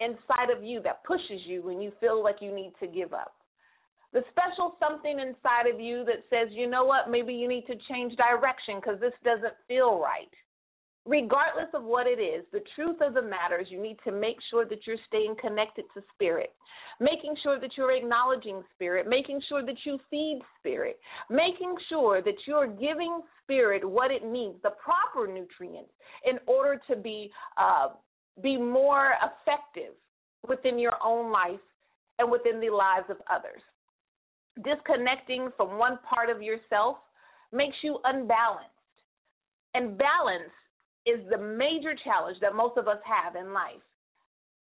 inside 0.00 0.50
of 0.54 0.62
you 0.62 0.82
that 0.82 1.04
pushes 1.04 1.40
you 1.46 1.62
when 1.62 1.80
you 1.80 1.92
feel 2.00 2.22
like 2.22 2.36
you 2.40 2.54
need 2.54 2.72
to 2.80 2.86
give 2.86 3.12
up 3.12 3.34
the 4.14 4.22
special 4.30 4.76
something 4.78 5.18
inside 5.18 5.66
of 5.66 5.80
you 5.80 6.04
that 6.04 6.22
says, 6.30 6.48
you 6.52 6.70
know 6.70 6.84
what, 6.84 7.10
maybe 7.10 7.34
you 7.34 7.48
need 7.48 7.66
to 7.66 7.74
change 7.90 8.16
direction 8.16 8.76
because 8.76 8.98
this 9.00 9.12
doesn't 9.24 9.54
feel 9.66 9.98
right. 9.98 10.30
Regardless 11.06 11.68
of 11.74 11.84
what 11.84 12.06
it 12.06 12.18
is, 12.18 12.44
the 12.50 12.62
truth 12.74 12.96
of 13.02 13.12
the 13.12 13.20
matter 13.20 13.60
is 13.60 13.66
you 13.68 13.80
need 13.80 13.98
to 14.04 14.12
make 14.12 14.36
sure 14.50 14.64
that 14.64 14.86
you're 14.86 14.96
staying 15.06 15.34
connected 15.38 15.84
to 15.92 16.02
spirit, 16.14 16.54
making 16.98 17.34
sure 17.42 17.60
that 17.60 17.72
you're 17.76 17.94
acknowledging 17.94 18.62
spirit, 18.74 19.06
making 19.06 19.38
sure 19.48 19.64
that 19.66 19.76
you 19.84 19.98
feed 20.10 20.40
spirit, 20.58 20.98
making 21.28 21.74
sure 21.90 22.22
that 22.22 22.36
you're 22.46 22.68
giving 22.68 23.20
spirit 23.42 23.86
what 23.86 24.10
it 24.10 24.24
needs, 24.24 24.56
the 24.62 24.70
proper 24.82 25.30
nutrients, 25.30 25.90
in 26.24 26.38
order 26.46 26.80
to 26.88 26.96
be 26.96 27.30
uh, 27.58 27.88
be 28.42 28.56
more 28.56 29.12
effective 29.22 29.92
within 30.48 30.78
your 30.78 30.94
own 31.04 31.30
life 31.30 31.60
and 32.18 32.30
within 32.30 32.60
the 32.60 32.70
lives 32.70 33.06
of 33.10 33.16
others. 33.30 33.60
Disconnecting 34.64 35.50
from 35.56 35.78
one 35.78 35.98
part 36.08 36.30
of 36.30 36.42
yourself 36.42 36.96
makes 37.52 37.76
you 37.82 37.98
unbalanced. 38.04 38.70
And 39.74 39.98
balance 39.98 40.52
is 41.06 41.20
the 41.30 41.38
major 41.38 41.94
challenge 42.04 42.38
that 42.40 42.54
most 42.54 42.76
of 42.76 42.88
us 42.88 42.98
have 43.04 43.36
in 43.36 43.52
life. 43.52 43.82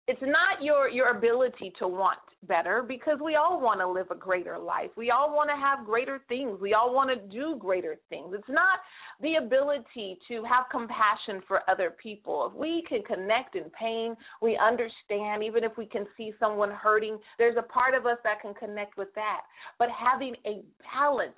It's 0.07 0.21
not 0.21 0.63
your 0.63 0.89
your 0.89 1.09
ability 1.09 1.71
to 1.79 1.87
want 1.87 2.17
better 2.47 2.83
because 2.87 3.19
we 3.23 3.35
all 3.35 3.59
want 3.61 3.79
to 3.79 3.87
live 3.87 4.07
a 4.11 4.15
greater 4.15 4.57
life. 4.57 4.89
We 4.95 5.11
all 5.11 5.35
want 5.35 5.49
to 5.49 5.55
have 5.55 5.85
greater 5.85 6.21
things. 6.29 6.59
We 6.61 6.73
all 6.73 6.93
want 6.93 7.09
to 7.09 7.27
do 7.27 7.57
greater 7.59 7.97
things. 8.09 8.33
It's 8.33 8.49
not 8.49 8.79
the 9.21 9.35
ability 9.35 10.17
to 10.29 10.43
have 10.45 10.65
compassion 10.71 11.43
for 11.47 11.69
other 11.69 11.93
people. 12.01 12.49
If 12.51 12.57
we 12.57 12.83
can 12.87 13.03
connect 13.03 13.55
in 13.55 13.65
pain, 13.77 14.15
we 14.41 14.57
understand, 14.57 15.43
even 15.43 15.63
if 15.63 15.77
we 15.77 15.85
can 15.85 16.05
see 16.15 16.31
someone 16.39 16.71
hurting, 16.71 17.19
there's 17.37 17.57
a 17.57 17.61
part 17.61 17.93
of 17.93 18.05
us 18.05 18.17
that 18.23 18.41
can 18.41 18.53
connect 18.53 18.97
with 18.97 19.13
that. 19.15 19.41
But 19.77 19.89
having 19.89 20.35
a 20.45 20.61
balance 20.93 21.37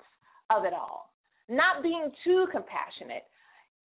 of 0.50 0.64
it 0.64 0.72
all, 0.72 1.10
not 1.48 1.82
being 1.82 2.10
too 2.24 2.46
compassionate. 2.52 3.24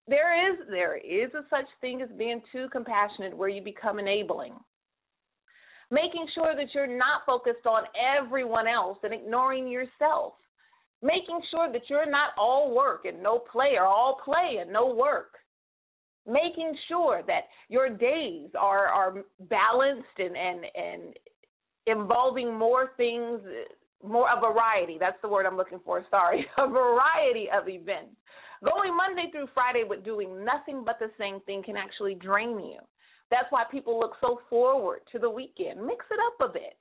There 0.08 0.52
is 0.52 0.60
there 0.70 0.98
is 0.98 1.34
a 1.34 1.44
such 1.50 1.68
thing 1.82 2.02
as 2.02 2.10
being 2.18 2.42
too 2.52 2.68
compassionate 2.72 3.36
where 3.36 3.50
you 3.50 3.62
become 3.62 4.00
enabling 4.00 4.54
making 5.92 6.28
sure 6.36 6.56
that 6.56 6.74
you're 6.74 6.98
not 6.98 7.22
focused 7.26 7.66
on 7.66 7.84
everyone 8.20 8.68
else 8.68 8.98
and 9.04 9.14
ignoring 9.14 9.68
yourself, 9.68 10.34
making 11.02 11.40
sure 11.52 11.72
that 11.72 11.84
you're 11.90 12.10
not 12.10 12.32
all 12.38 12.76
work 12.76 13.06
and 13.06 13.22
no 13.22 13.40
play 13.40 13.74
or 13.76 13.86
all 13.86 14.20
play 14.24 14.58
and 14.62 14.72
no 14.72 14.94
work. 14.94 15.34
Making 16.26 16.76
sure 16.90 17.22
that 17.26 17.44
your 17.70 17.90
days 17.90 18.50
are 18.60 18.88
are 18.88 19.24
balanced 19.50 20.18
and 20.18 20.36
and 20.36 20.66
and 20.76 21.14
involving 21.86 22.54
more 22.54 22.92
things, 22.98 23.40
more 24.04 24.28
a 24.36 24.38
variety. 24.38 24.98
That's 25.00 25.16
the 25.22 25.30
word 25.30 25.46
I'm 25.46 25.56
looking 25.56 25.80
for. 25.86 26.06
Sorry, 26.12 26.46
a 26.58 26.68
variety 26.68 27.48
of 27.50 27.70
events. 27.70 28.18
Going 28.64 28.96
Monday 28.96 29.30
through 29.32 29.48
Friday 29.54 29.84
with 29.88 30.04
doing 30.04 30.44
nothing 30.44 30.84
but 30.86 30.98
the 31.00 31.12
same 31.20 31.40
thing 31.42 31.62
can 31.64 31.78
actually 31.78 32.16
drain 32.16 32.60
you. 32.60 32.80
That's 33.30 33.48
why 33.50 33.64
people 33.70 34.00
look 34.00 34.14
so 34.22 34.40
forward 34.50 35.02
to 35.12 35.20
the 35.20 35.30
weekend. 35.30 35.86
Mix 35.86 36.06
it 36.10 36.20
up 36.28 36.50
a 36.50 36.54
bit. 36.54 36.78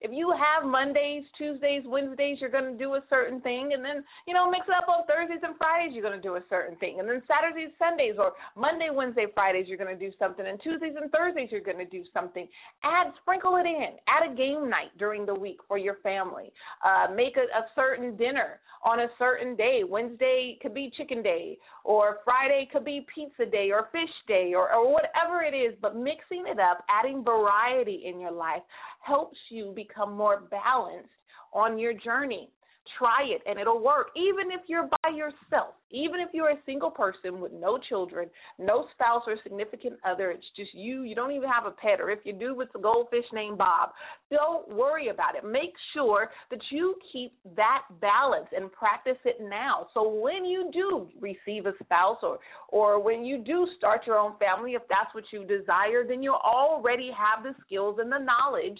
If 0.00 0.10
you 0.12 0.32
have 0.32 0.68
Mondays, 0.68 1.24
Tuesdays, 1.36 1.82
Wednesdays, 1.84 2.38
you're 2.40 2.50
going 2.50 2.72
to 2.72 2.78
do 2.78 2.94
a 2.94 3.02
certain 3.10 3.40
thing, 3.42 3.72
and 3.74 3.84
then, 3.84 4.02
you 4.26 4.32
know, 4.32 4.50
mix 4.50 4.64
it 4.66 4.74
up 4.74 4.88
on 4.88 5.04
Thursdays 5.06 5.40
and 5.42 5.56
Fridays, 5.58 5.92
you're 5.92 6.02
going 6.02 6.16
to 6.16 6.22
do 6.22 6.36
a 6.36 6.42
certain 6.48 6.76
thing. 6.76 7.00
And 7.00 7.08
then 7.08 7.22
Saturdays, 7.28 7.70
Sundays, 7.78 8.14
or 8.18 8.32
Monday, 8.56 8.88
Wednesday, 8.92 9.26
Fridays, 9.34 9.66
you're 9.68 9.78
going 9.78 9.96
to 9.96 10.00
do 10.00 10.12
something. 10.18 10.46
And 10.46 10.60
Tuesdays 10.62 10.94
and 11.00 11.10
Thursdays, 11.12 11.48
you're 11.50 11.60
going 11.60 11.78
to 11.78 11.84
do 11.84 12.02
something. 12.14 12.48
Add, 12.82 13.12
sprinkle 13.20 13.56
it 13.56 13.66
in. 13.66 14.00
Add 14.08 14.32
a 14.32 14.34
game 14.34 14.70
night 14.70 14.96
during 14.98 15.26
the 15.26 15.34
week 15.34 15.58
for 15.68 15.76
your 15.76 15.96
family. 16.02 16.52
Uh, 16.84 17.12
make 17.12 17.36
a, 17.36 17.44
a 17.56 17.68
certain 17.76 18.16
dinner 18.16 18.60
on 18.82 19.00
a 19.00 19.08
certain 19.18 19.54
day. 19.56 19.82
Wednesday 19.86 20.58
could 20.62 20.72
be 20.72 20.90
chicken 20.96 21.22
day, 21.22 21.58
or 21.84 22.18
Friday 22.24 22.68
could 22.72 22.84
be 22.84 23.06
pizza 23.14 23.44
day, 23.50 23.70
or 23.70 23.88
fish 23.92 24.14
day, 24.26 24.52
or, 24.54 24.72
or 24.72 24.90
whatever 24.90 25.42
it 25.42 25.54
is. 25.54 25.74
But 25.82 25.96
mixing 25.96 26.44
it 26.46 26.58
up, 26.58 26.84
adding 26.88 27.22
variety 27.22 28.04
in 28.06 28.18
your 28.18 28.32
life 28.32 28.62
helps 29.00 29.38
you 29.50 29.72
become 29.74 30.16
more 30.16 30.42
balanced 30.50 31.08
on 31.52 31.78
your 31.78 31.92
journey. 31.92 32.50
Try 32.98 33.22
it 33.24 33.42
and 33.46 33.58
it'll 33.58 33.82
work. 33.82 34.08
Even 34.16 34.50
if 34.50 34.60
you're 34.68 34.88
by 35.02 35.10
yourself, 35.10 35.74
even 35.90 36.20
if 36.20 36.28
you're 36.32 36.50
a 36.50 36.58
single 36.66 36.90
person 36.90 37.40
with 37.40 37.52
no 37.52 37.78
children, 37.88 38.28
no 38.58 38.86
spouse 38.94 39.22
or 39.26 39.36
significant 39.42 39.94
other, 40.04 40.30
it's 40.30 40.44
just 40.56 40.72
you, 40.72 41.02
you 41.02 41.14
don't 41.14 41.32
even 41.32 41.48
have 41.48 41.66
a 41.66 41.70
pet, 41.70 42.00
or 42.00 42.10
if 42.10 42.20
you 42.24 42.32
do, 42.32 42.60
it's 42.60 42.74
a 42.76 42.78
goldfish 42.78 43.24
named 43.32 43.58
Bob. 43.58 43.90
Don't 44.30 44.68
worry 44.68 45.08
about 45.08 45.34
it. 45.34 45.44
Make 45.44 45.72
sure 45.94 46.30
that 46.50 46.60
you 46.70 46.94
keep 47.12 47.32
that 47.56 47.82
balance 48.00 48.46
and 48.56 48.70
practice 48.70 49.18
it 49.24 49.38
now. 49.40 49.88
So 49.94 50.08
when 50.08 50.44
you 50.44 50.70
do 50.72 51.08
receive 51.20 51.66
a 51.66 51.72
spouse 51.82 52.18
or 52.22 52.38
or 52.68 53.02
when 53.02 53.24
you 53.24 53.38
do 53.38 53.66
start 53.76 54.02
your 54.06 54.18
own 54.18 54.34
family, 54.38 54.72
if 54.72 54.82
that's 54.88 55.12
what 55.14 55.24
you 55.32 55.44
desire, 55.44 56.04
then 56.06 56.22
you 56.22 56.32
already 56.32 57.10
have 57.10 57.42
the 57.42 57.54
skills 57.66 57.98
and 58.00 58.10
the 58.10 58.18
knowledge 58.18 58.78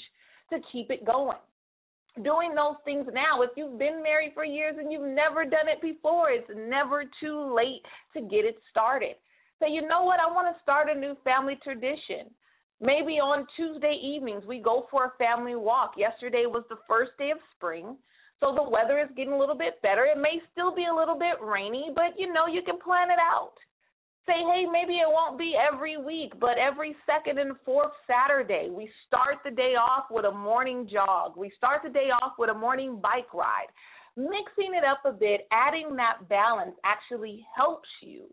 to 0.51 0.59
keep 0.73 0.90
it 0.90 1.05
going 1.05 1.37
doing 2.23 2.55
those 2.55 2.77
things 2.85 3.07
now. 3.12 3.42
If 3.42 3.51
you've 3.57 3.79
been 3.79 4.03
married 4.03 4.33
for 4.35 4.44
years 4.44 4.77
and 4.79 4.92
you've 4.92 5.14
never 5.14 5.44
done 5.44 5.68
it 5.68 5.81
before, 5.83 6.31
it's 6.31 6.51
never 6.55 7.05
too 7.20 7.55
late 7.55 7.85
to 8.14 8.20
get 8.20 8.44
it 8.44 8.57
started. 8.70 9.16
Say, 9.61 9.66
so 9.68 9.75
you 9.75 9.83
know 9.87 10.03
what? 10.03 10.20
I 10.20 10.33
want 10.33 10.49
to 10.55 10.62
start 10.62 10.88
a 10.88 10.99
new 10.99 11.16
family 11.25 11.59
tradition. 11.62 12.31
Maybe 12.81 13.20
on 13.20 13.46
Tuesday 13.57 13.99
evenings, 14.03 14.44
we 14.46 14.59
go 14.59 14.87
for 14.90 15.07
a 15.07 15.18
family 15.18 15.55
walk. 15.55 15.92
Yesterday 15.99 16.44
was 16.46 16.64
the 16.70 16.81
first 16.88 17.12
day 17.18 17.31
of 17.31 17.38
spring. 17.57 17.96
So 18.40 18.55
the 18.57 18.64
weather 18.64 18.99
is 18.99 19.09
getting 19.16 19.35
a 19.35 19.38
little 19.38 19.57
bit 19.57 19.83
better. 19.83 20.05
It 20.05 20.16
may 20.16 20.40
still 20.53 20.75
be 20.75 20.87
a 20.90 20.94
little 20.94 21.18
bit 21.18 21.37
rainy, 21.44 21.92
but 21.94 22.16
you 22.16 22.33
know, 22.33 22.46
you 22.46 22.62
can 22.62 22.81
plan 22.81 23.11
it 23.11 23.20
out 23.20 23.53
say, 24.27 24.35
hey, 24.53 24.65
maybe 24.71 24.95
it 24.95 25.09
won't 25.09 25.39
be 25.39 25.55
every 25.57 25.97
week, 25.97 26.33
but 26.41 26.59
every 26.59 26.95
second 27.07 27.39
and 27.39 27.57
fourth 27.65 27.93
Saturday, 28.07 28.69
we 28.71 28.91
start 29.07 29.37
the 29.45 29.51
day 29.51 29.75
off 29.75 30.05
with 30.11 30.25
a 30.25 30.31
morning 30.31 30.89
jog. 30.91 31.37
We 31.37 31.53
start 31.57 31.81
the 31.83 31.91
day 31.91 32.11
off 32.23 32.33
with 32.39 32.51
a 32.51 32.55
morning 32.55 33.01
bike 33.03 33.33
ride. 33.33 33.69
Mixing 34.17 34.75
it 34.75 34.85
up 34.85 35.01
a 35.05 35.13
bit, 35.13 35.47
adding 35.53 35.97
that 35.97 36.29
balance 36.29 36.75
actually 36.85 37.47
helps 37.57 37.89
you 38.03 38.25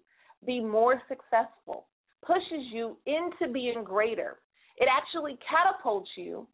be 0.45 0.60
more 0.60 1.02
successful, 1.08 1.88
pushes 2.26 2.65
you 2.71 2.97
into 3.06 3.52
being 3.54 3.84
greater. 3.84 4.38
It 4.78 4.88
actually 4.91 5.38
catapults 5.47 6.10
you 6.17 6.47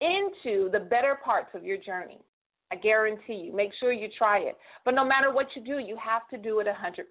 into 0.00 0.70
the 0.70 0.80
better 0.80 1.18
parts 1.24 1.50
of 1.54 1.64
your 1.64 1.78
journey. 1.78 2.18
I 2.72 2.76
guarantee 2.76 3.34
you. 3.46 3.54
Make 3.54 3.70
sure 3.78 3.92
you 3.92 4.08
try 4.18 4.38
it. 4.38 4.56
But 4.84 4.94
no 4.94 5.04
matter 5.04 5.32
what 5.32 5.46
you 5.54 5.62
do, 5.62 5.78
you 5.78 5.96
have 6.02 6.22
to 6.30 6.38
do 6.38 6.60
it 6.60 6.66
100%. 6.66 7.04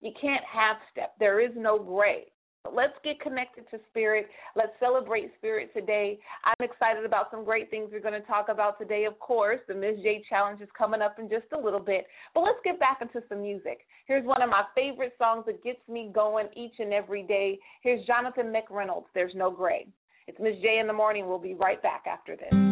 You 0.00 0.12
can't 0.20 0.42
half 0.50 0.76
step. 0.92 1.14
There 1.18 1.40
is 1.40 1.52
no 1.56 1.78
gray. 1.78 2.24
But 2.64 2.74
let's 2.74 2.92
get 3.02 3.20
connected 3.20 3.64
to 3.70 3.78
spirit. 3.88 4.26
Let's 4.54 4.72
celebrate 4.80 5.32
spirit 5.38 5.72
today. 5.74 6.18
I'm 6.44 6.62
excited 6.62 7.06
about 7.06 7.30
some 7.30 7.42
great 7.42 7.70
things 7.70 7.88
we're 7.90 8.00
going 8.00 8.20
to 8.20 8.26
talk 8.26 8.48
about 8.50 8.78
today. 8.78 9.06
Of 9.06 9.18
course, 9.18 9.60
the 9.66 9.74
Ms. 9.74 9.96
J 10.02 10.22
challenge 10.28 10.60
is 10.60 10.68
coming 10.76 11.00
up 11.00 11.18
in 11.18 11.30
just 11.30 11.46
a 11.54 11.58
little 11.58 11.80
bit. 11.80 12.06
But 12.34 12.42
let's 12.42 12.58
get 12.62 12.78
back 12.78 12.98
into 13.00 13.26
some 13.30 13.40
music. 13.40 13.86
Here's 14.06 14.26
one 14.26 14.42
of 14.42 14.50
my 14.50 14.64
favorite 14.74 15.14
songs 15.16 15.44
that 15.46 15.64
gets 15.64 15.80
me 15.88 16.10
going 16.14 16.48
each 16.54 16.74
and 16.78 16.92
every 16.92 17.22
day. 17.22 17.58
Here's 17.82 18.04
Jonathan 18.06 18.52
McReynolds, 18.52 19.06
There's 19.14 19.34
No 19.34 19.50
Gray. 19.50 19.86
It's 20.26 20.38
Ms. 20.38 20.56
J 20.60 20.80
in 20.80 20.86
the 20.86 20.92
morning. 20.92 21.26
We'll 21.26 21.38
be 21.38 21.54
right 21.54 21.82
back 21.82 22.04
after 22.06 22.36
this. 22.36 22.69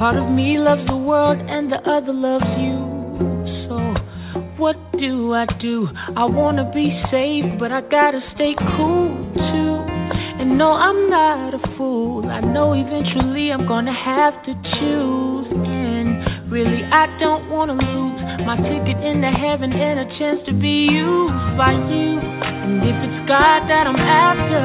Part 0.00 0.16
of 0.16 0.32
me 0.32 0.56
loves 0.56 0.80
the 0.88 0.96
world 0.96 1.36
and 1.38 1.70
the 1.70 1.76
other 1.76 2.14
loves 2.16 2.48
you. 2.56 2.80
So, 3.68 3.76
what 4.56 4.76
do 4.96 5.34
I 5.34 5.44
do? 5.60 5.88
I 6.16 6.24
wanna 6.24 6.72
be 6.72 6.88
safe, 7.12 7.44
but 7.60 7.70
I 7.70 7.82
gotta 7.82 8.20
stay 8.34 8.54
cool 8.56 9.12
too. 9.36 9.72
And 10.40 10.56
no, 10.56 10.72
I'm 10.72 11.10
not 11.10 11.52
a 11.52 11.76
fool. 11.76 12.24
I 12.24 12.40
know 12.40 12.72
eventually 12.72 13.52
I'm 13.52 13.68
gonna 13.68 13.92
have 13.92 14.42
to 14.46 14.52
choose. 14.80 15.48
And 15.52 16.50
really, 16.50 16.82
I 16.90 17.04
don't 17.20 17.50
wanna 17.50 17.74
lose 17.74 18.19
my 18.46 18.56
ticket 18.56 18.96
into 19.04 19.30
heaven 19.30 19.72
and 19.72 20.00
a 20.00 20.08
chance 20.16 20.40
to 20.48 20.52
be 20.56 20.88
used 20.88 21.50
by 21.60 21.72
you. 21.76 22.16
And 22.16 22.80
if 22.80 22.96
it's 23.04 23.20
God 23.28 23.68
that 23.68 23.84
I'm 23.84 23.98
after, 23.98 24.64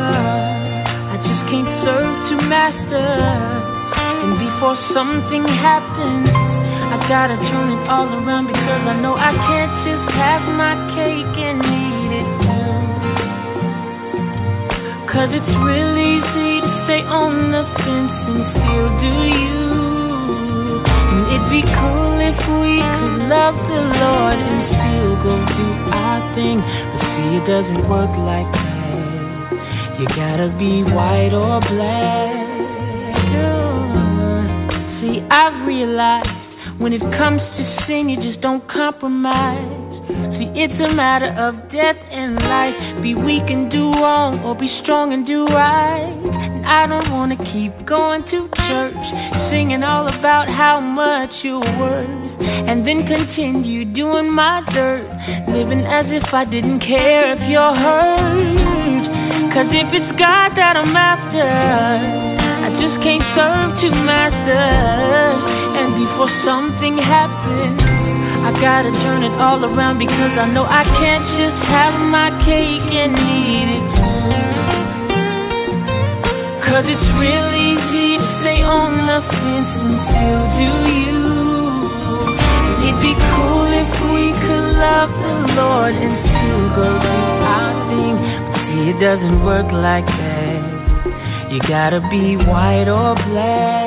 I 1.12 1.16
just 1.20 1.42
can't 1.52 1.72
serve 1.84 2.14
two 2.32 2.42
masters. 2.46 3.64
And 3.92 4.40
before 4.40 4.78
something 4.96 5.44
happens, 5.60 6.32
I 6.32 6.98
gotta 7.12 7.36
turn 7.36 7.68
it 7.76 7.84
all 7.92 8.08
around 8.08 8.48
because 8.48 8.84
I 8.88 8.96
know 9.04 9.16
I 9.18 9.34
can't 9.36 9.76
just 9.84 10.08
have 10.14 10.44
my 10.56 10.74
cake 10.96 11.36
and 11.36 11.60
eat 11.60 12.12
it 12.22 12.30
too. 12.46 12.72
Cause 15.12 15.30
it's 15.36 15.54
real 15.64 15.94
easy 15.96 16.52
to 16.64 16.72
stay 16.88 17.02
on 17.04 17.52
the 17.52 17.64
fence 17.76 18.18
and 18.24 18.42
still 18.56 18.90
do 19.04 19.14
you. 19.36 19.65
Be 21.56 21.64
cool 21.64 22.20
if 22.20 22.36
we 22.60 22.84
could 22.84 23.32
love 23.32 23.56
the 23.56 23.82
Lord 23.96 24.36
and 24.44 24.60
still 24.76 25.16
go 25.24 25.40
do 25.40 25.68
our 25.88 26.20
thing. 26.36 26.60
But 26.60 27.00
see, 27.16 27.32
it 27.40 27.48
doesn't 27.48 27.88
work 27.88 28.12
like 28.28 28.52
that. 28.52 28.76
You 29.96 30.06
gotta 30.20 30.52
be 30.60 30.84
white 30.84 31.32
or 31.32 31.64
black. 31.64 32.36
Oh. 33.40 35.00
See, 35.00 35.24
I've 35.32 35.64
realized 35.64 36.28
when 36.84 36.92
it 36.92 37.00
comes 37.16 37.40
to 37.40 37.62
sin, 37.88 38.12
you 38.12 38.20
just 38.20 38.44
don't 38.44 38.68
compromise. 38.68 39.64
See, 40.36 40.52
it's 40.60 40.76
a 40.84 40.92
matter 40.92 41.32
of 41.40 41.56
death 41.72 41.96
and 42.12 42.36
life. 42.36 42.76
Be 43.00 43.16
weak 43.16 43.48
and 43.48 43.72
do 43.72 43.96
wrong, 43.96 44.44
or 44.44 44.60
be 44.60 44.68
strong 44.84 45.16
and 45.16 45.24
do 45.24 45.48
right. 45.48 46.20
And 46.20 46.68
I 46.68 46.84
don't 46.84 47.16
want 47.16 47.32
to 47.32 47.40
keep 47.56 47.72
going 47.88 48.28
to 48.28 48.40
church, 48.52 49.06
singing 49.56 49.88
all 49.88 50.04
about 50.12 50.52
how 50.52 50.84
much 50.84 51.32
you're 51.40 51.64
worth, 51.80 52.12
and 52.68 52.84
then 52.84 53.08
continue 53.08 53.88
doing 53.88 54.28
my 54.28 54.60
dirt, 54.76 55.08
living 55.48 55.80
as 55.88 56.12
if 56.12 56.28
I 56.36 56.44
didn't 56.44 56.84
care 56.84 57.32
if 57.32 57.42
you're 57.48 57.72
hurt. 57.80 59.04
Cause 59.56 59.72
if 59.72 59.88
it's 59.96 60.12
God 60.20 60.52
that 60.60 60.76
I'm 60.76 60.92
after, 60.92 61.40
I 61.40 62.68
just 62.84 63.00
can't 63.00 63.24
serve 63.32 63.80
two 63.80 63.96
masters. 63.96 65.40
And 65.80 66.04
before 66.04 66.28
something 66.44 67.00
happens, 67.00 67.80
I 68.44 68.52
gotta 68.60 68.92
turn 69.08 69.24
it 69.24 69.40
all 69.40 69.64
around 69.64 70.04
because 70.04 70.36
I 70.36 70.52
know 70.52 70.68
I 70.68 70.84
can't 70.84 71.28
just 71.40 71.64
have 71.72 71.96
my 72.12 72.28
cake 72.44 72.92
and 72.92 73.16
eat 73.16 73.70
it 73.72 73.88
too. 74.04 74.20
Cause 76.68 76.84
it's 76.92 77.08
real 77.16 77.56
to 77.96 78.28
stay 78.44 78.60
on 78.64 78.92
and 79.72 79.96
still 80.10 80.46
do 80.60 80.72
you. 81.06 81.24
It'd 82.84 83.02
be 83.02 83.14
cool 83.14 83.70
if 83.72 83.92
we 84.12 84.26
could 84.44 84.68
love 84.76 85.12
the 85.16 85.36
Lord 85.56 85.96
and 85.96 86.16
still 86.28 86.66
go 86.76 86.90
our 86.92 87.74
thing. 87.88 88.16
But 88.52 88.62
see, 88.68 88.84
it 88.92 88.98
doesn't 89.00 89.40
work 89.48 89.70
like 89.72 90.08
that. 90.08 90.62
You 91.52 91.60
gotta 91.68 92.02
be 92.12 92.36
white 92.36 92.90
or 92.92 93.16
black. 93.32 93.85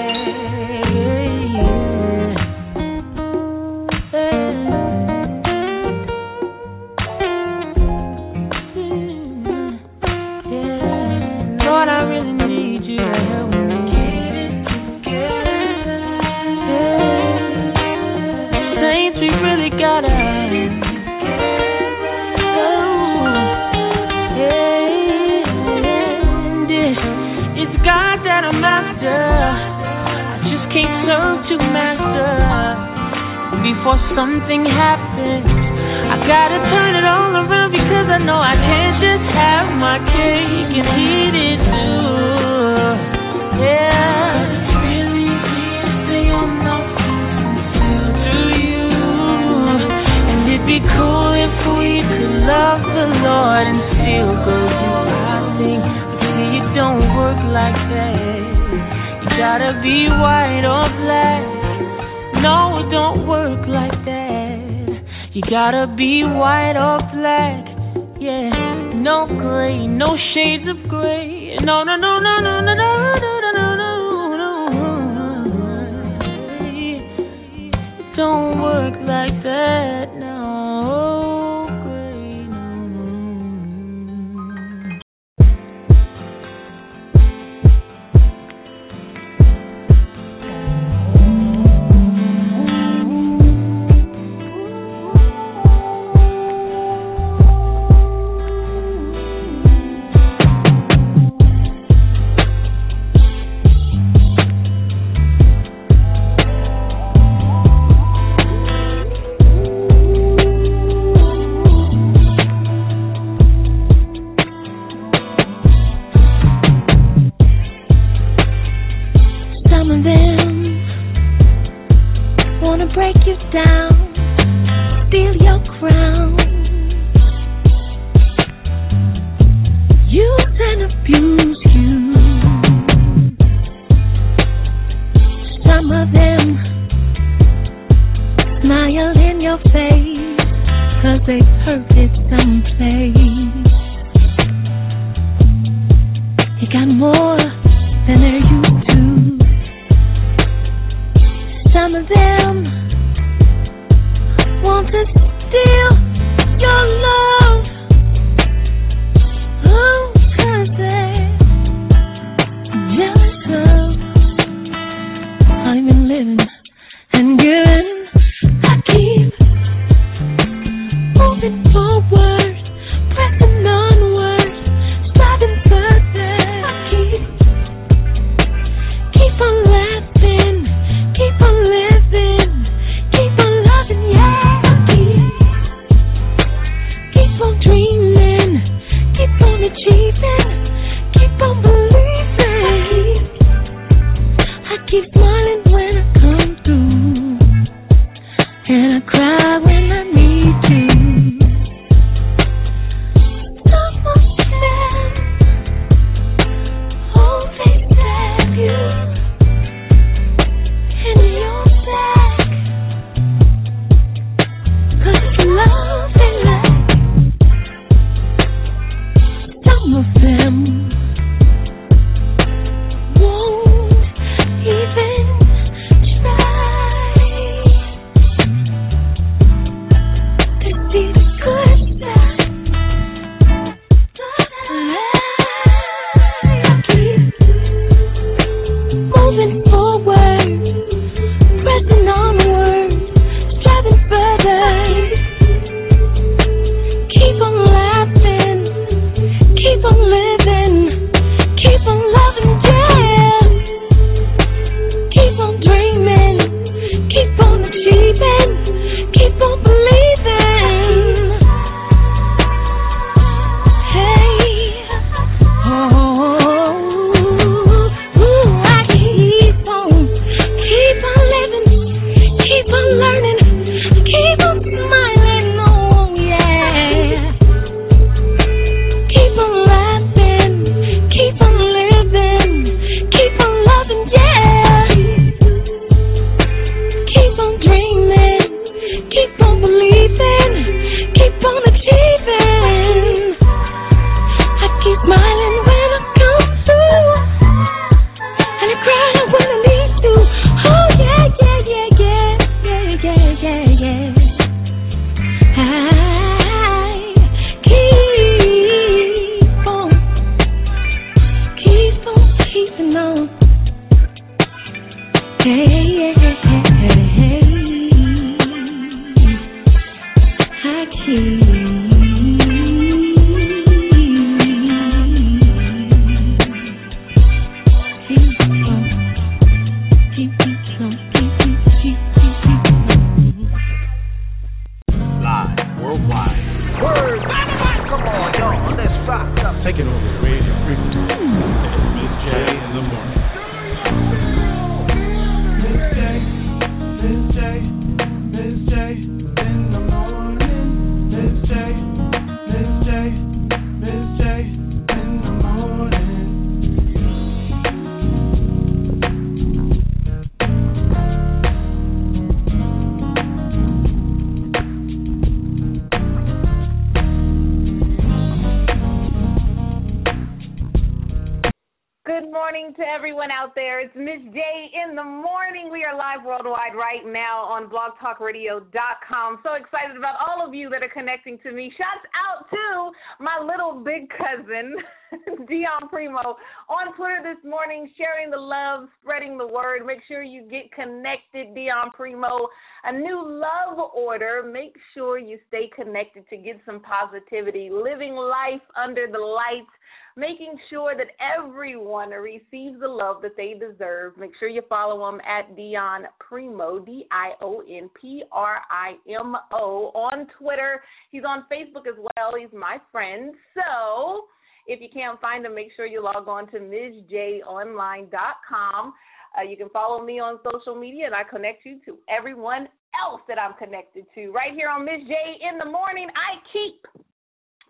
Right 376.89 377.05
now 377.05 377.45
on 377.45 377.69
blogtalkradio.com. 377.69 379.39
So 379.43 379.55
excited 379.55 379.97
about 379.97 380.17
all 380.21 380.47
of 380.47 380.55
you 380.55 380.71
that 380.71 380.83
are 380.83 380.89
connecting 380.89 381.39
to 381.43 381.53
me. 381.53 381.73
Shouts 381.77 382.07
out 382.17 382.49
to 382.49 382.91
my 383.23 383.39
little 383.45 383.85
big 383.85 384.09
cousin, 384.09 384.75
Dion 385.49 385.89
Primo, 385.91 386.37
on 386.69 386.97
Twitter 386.97 387.21
this 387.23 387.45
morning, 387.49 387.91
sharing 387.99 388.31
the 388.31 388.41
love, 388.41 388.89
spreading 389.03 389.37
the 389.37 389.47
word. 389.47 389.85
Make 389.85 389.99
sure 390.09 390.23
you 390.23 390.49
get 390.49 390.73
connected, 390.73 391.55
Dion 391.55 391.91
Primo. 391.95 392.49
A 392.85 392.93
new 392.93 393.21
love 393.21 393.79
order. 393.95 394.49
Make 394.51 394.75
sure 394.95 395.19
you 395.19 395.39
stay 395.49 395.71
connected 395.75 396.25
to 396.31 396.37
get 396.39 396.57
some 396.65 396.81
positivity. 396.81 397.69
Living 397.71 398.15
life 398.15 398.65
under 398.77 399.07
the 399.11 399.19
lights 399.19 399.73
making 400.19 400.59
sure 400.69 400.95
that 400.97 401.07
everyone 401.39 402.11
receives 402.11 402.81
the 402.81 402.89
love 402.89 403.23
that 403.23 403.37
they 403.37 403.55
deserve. 403.55 404.19
Make 404.19 404.33
sure 404.41 404.49
you 404.49 404.63
follow 404.69 405.09
him 405.09 405.21
at 405.21 405.55
Dion 405.55 406.07
Primo, 406.19 406.81
D 406.81 407.07
I 407.13 407.35
O 407.41 407.61
N 407.61 407.89
P 408.01 408.25
R 408.33 408.63
I 408.69 408.97
M 409.09 409.37
O, 409.53 409.93
on 409.95 410.27
Twitter. 410.37 410.83
He's 411.11 411.23
on 411.27 411.45
Facebook 411.51 411.87
as 411.87 411.95
well. 411.97 412.33
He's 412.39 412.53
my 412.53 412.79
friend. 412.91 413.33
So 413.55 414.27
if 414.67 414.81
you 414.81 414.89
can't 414.93 415.21
find 415.21 415.47
him, 415.47 415.55
make 415.55 415.69
sure 415.77 415.87
you 415.87 416.03
log 416.03 416.27
on 416.27 416.51
to 416.51 416.59
MizJOnline.com. 416.59 418.95
Uh, 419.39 419.43
you 419.43 419.57
can 419.57 419.69
follow 419.69 420.03
me 420.05 420.19
on 420.19 420.41
social 420.53 420.75
media, 420.75 421.07
and 421.07 421.15
I 421.15 421.23
connect 421.23 421.65
you 421.65 421.79
to 421.85 421.97
everyone 422.09 422.67
else 423.07 423.21
that 423.29 423.39
I'm 423.39 423.55
connected 423.55 424.05
to. 424.17 424.33
Right 424.33 424.53
here 424.53 424.69
on 424.69 424.85
Miss 424.85 424.99
J 425.07 425.15
in 425.49 425.59
the 425.59 425.65
morning, 425.65 426.09
I 426.17 426.41
keep 426.53 426.85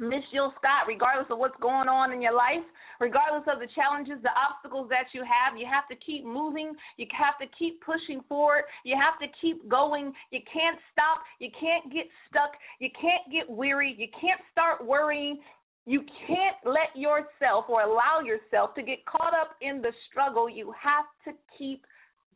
Miss 0.00 0.22
Jill 0.32 0.52
Scott, 0.58 0.87
regardless 0.87 1.26
of 1.30 1.38
what's 1.38 1.58
going 1.61 1.88
on 1.88 2.12
in 2.12 2.22
your 2.22 2.34
life, 2.34 2.64
regardless 3.00 3.44
of 3.50 3.58
the 3.61 3.68
challenges, 3.74 4.22
the 4.22 4.34
obstacles 4.34 4.88
that 4.90 5.11
you 5.12 5.22
have, 5.22 5.58
you 5.58 5.66
have 5.66 5.88
to 5.88 5.96
keep 6.04 6.24
moving. 6.24 6.74
You 6.96 7.06
have 7.12 7.38
to 7.38 7.46
keep 7.58 7.82
pushing 7.82 8.22
forward. 8.28 8.64
You 8.84 8.96
have 8.96 9.18
to 9.20 9.26
keep 9.40 9.68
going. 9.68 10.12
You 10.30 10.40
can't 10.50 10.78
stop. 10.92 11.22
You 11.38 11.50
can't 11.58 11.92
get 11.92 12.06
stuck. 12.30 12.54
You 12.78 12.88
can't 12.94 13.26
get 13.30 13.48
weary. 13.48 13.94
You 13.98 14.08
can't 14.20 14.40
start 14.52 14.84
worrying. 14.84 15.38
You 15.87 16.02
can't 16.26 16.56
let 16.64 16.94
yourself 16.94 17.64
or 17.68 17.82
allow 17.82 18.20
yourself 18.20 18.74
to 18.74 18.82
get 18.82 19.04
caught 19.06 19.32
up 19.32 19.56
in 19.62 19.80
the 19.80 19.92
struggle. 20.11 20.48
You 20.48 20.74
have 20.76 21.06
to 21.24 21.32
keep 21.56 21.87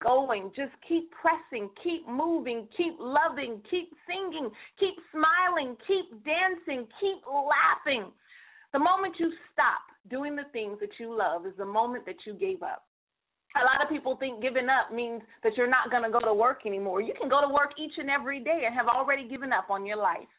going. 0.02 0.50
Just 0.56 0.72
keep 0.86 1.10
pressing, 1.12 1.70
keep 1.82 2.06
moving, 2.08 2.66
keep 2.76 2.94
loving, 2.98 3.60
keep 3.70 3.92
singing, 4.06 4.50
keep 4.78 4.94
smiling, 5.12 5.76
keep 5.86 6.10
dancing, 6.24 6.86
keep 7.00 7.22
laughing. 7.26 8.10
The 8.72 8.78
moment 8.78 9.16
you 9.18 9.32
stop 9.52 9.82
doing 10.10 10.34
the 10.34 10.48
things 10.52 10.78
that 10.80 10.98
you 10.98 11.16
love 11.16 11.46
is 11.46 11.52
the 11.56 11.64
moment 11.64 12.06
that 12.06 12.26
you 12.26 12.34
gave 12.34 12.62
up. 12.62 12.84
A 13.60 13.64
lot 13.64 13.84
of 13.84 13.90
people 13.90 14.16
think 14.16 14.40
giving 14.40 14.68
up 14.68 14.94
means 14.94 15.20
that 15.44 15.56
you're 15.56 15.68
not 15.68 15.90
going 15.90 16.02
to 16.02 16.10
go 16.10 16.20
to 16.20 16.32
work 16.32 16.60
anymore. 16.64 17.02
You 17.02 17.12
can 17.18 17.28
go 17.28 17.40
to 17.42 17.52
work 17.52 17.72
each 17.78 17.92
and 17.98 18.08
every 18.08 18.40
day 18.40 18.62
and 18.64 18.74
have 18.74 18.88
already 18.88 19.28
given 19.28 19.52
up 19.52 19.68
on 19.68 19.84
your 19.84 19.98
life. 19.98 20.30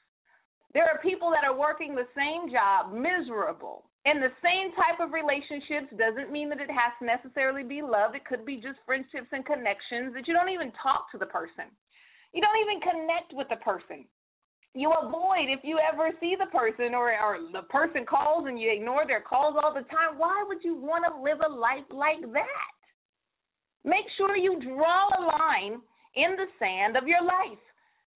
There 0.73 0.86
are 0.86 0.97
people 0.97 1.30
that 1.30 1.47
are 1.47 1.56
working 1.56 1.93
the 1.93 2.10
same 2.17 2.52
job, 2.52 2.91
miserable, 2.91 3.86
in 4.05 4.19
the 4.19 4.31
same 4.43 4.75
type 4.75 4.99
of 4.99 5.15
relationships 5.15 5.87
doesn't 5.95 6.31
mean 6.31 6.51
that 6.51 6.59
it 6.59 6.71
has 6.71 6.91
to 6.99 7.07
necessarily 7.07 7.63
be 7.63 7.81
love. 7.81 8.15
It 8.15 8.27
could 8.27 8.43
be 8.43 8.59
just 8.59 8.83
friendships 8.85 9.31
and 9.31 9.45
connections 9.47 10.11
that 10.13 10.27
you 10.27 10.35
don't 10.35 10.51
even 10.51 10.75
talk 10.75 11.07
to 11.15 11.17
the 11.17 11.31
person. 11.31 11.71
You 12.35 12.43
don't 12.43 12.59
even 12.59 12.83
connect 12.83 13.31
with 13.31 13.47
the 13.47 13.63
person. 13.63 14.03
You 14.75 14.91
avoid 14.91 15.53
if 15.53 15.61
you 15.63 15.79
ever 15.79 16.09
see 16.19 16.35
the 16.35 16.49
person 16.51 16.97
or, 16.97 17.13
or 17.13 17.37
the 17.53 17.63
person 17.69 18.03
calls 18.03 18.45
and 18.47 18.59
you 18.59 18.73
ignore 18.73 19.05
their 19.07 19.21
calls 19.21 19.55
all 19.55 19.71
the 19.71 19.87
time. 19.87 20.17
Why 20.17 20.43
would 20.47 20.63
you 20.63 20.75
want 20.75 21.05
to 21.07 21.21
live 21.21 21.39
a 21.45 21.51
life 21.53 21.87
like 21.93 22.25
that? 22.33 22.75
Make 23.85 24.09
sure 24.17 24.35
you 24.35 24.59
draw 24.59 25.07
a 25.15 25.21
line 25.23 25.79
in 26.15 26.35
the 26.35 26.49
sand 26.59 26.97
of 26.97 27.07
your 27.07 27.23
life 27.23 27.61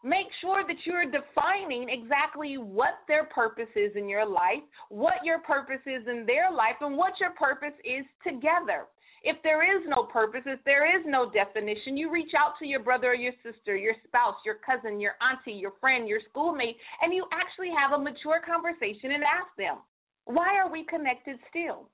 make 0.04 0.28
sure 0.42 0.64
that 0.68 0.78
you're 0.86 1.06
defining 1.06 1.90
exactly 1.90 2.58
what 2.58 3.00
their 3.08 3.26
purpose 3.26 3.70
is 3.76 3.92
in 3.96 4.08
your 4.08 4.26
life, 4.26 4.64
what 4.90 5.16
your 5.24 5.40
purpose 5.40 5.82
is 5.86 6.08
in 6.08 6.26
their 6.26 6.52
life, 6.52 6.78
and 6.82 6.98
what 6.98 7.14
your 7.20 7.32
purpose 7.32 7.76
is 7.84 8.06
together. 8.24 8.86
If 9.24 9.38
there 9.44 9.66
is 9.66 9.84
no 9.88 10.04
purpose, 10.04 10.44
if 10.46 10.64
there 10.64 10.86
is 10.86 11.04
no 11.06 11.30
definition, 11.30 11.98
you 11.98 12.12
reach 12.12 12.32
out 12.38 12.54
to 12.60 12.66
your 12.66 12.80
brother 12.80 13.12
or 13.12 13.16
your 13.16 13.34
sister, 13.44 13.76
your 13.76 13.96
spouse, 14.08 14.36
your 14.46 14.60
cousin, 14.64 15.02
your 15.02 15.16
auntie, 15.20 15.58
your 15.58 15.74
friend, 15.82 16.08
your 16.08 16.22
schoolmate, 16.30 16.78
and 17.02 17.14
you 17.14 17.26
actually 17.34 17.72
have 17.76 18.00
a 18.00 18.02
mature 18.02 18.40
conversation 18.46 19.12
and 19.12 19.24
ask 19.24 19.50
them, 19.58 19.78
why 20.26 20.56
are 20.58 20.72
we 20.72 20.86
connected 20.86 21.40
still? 21.50 21.90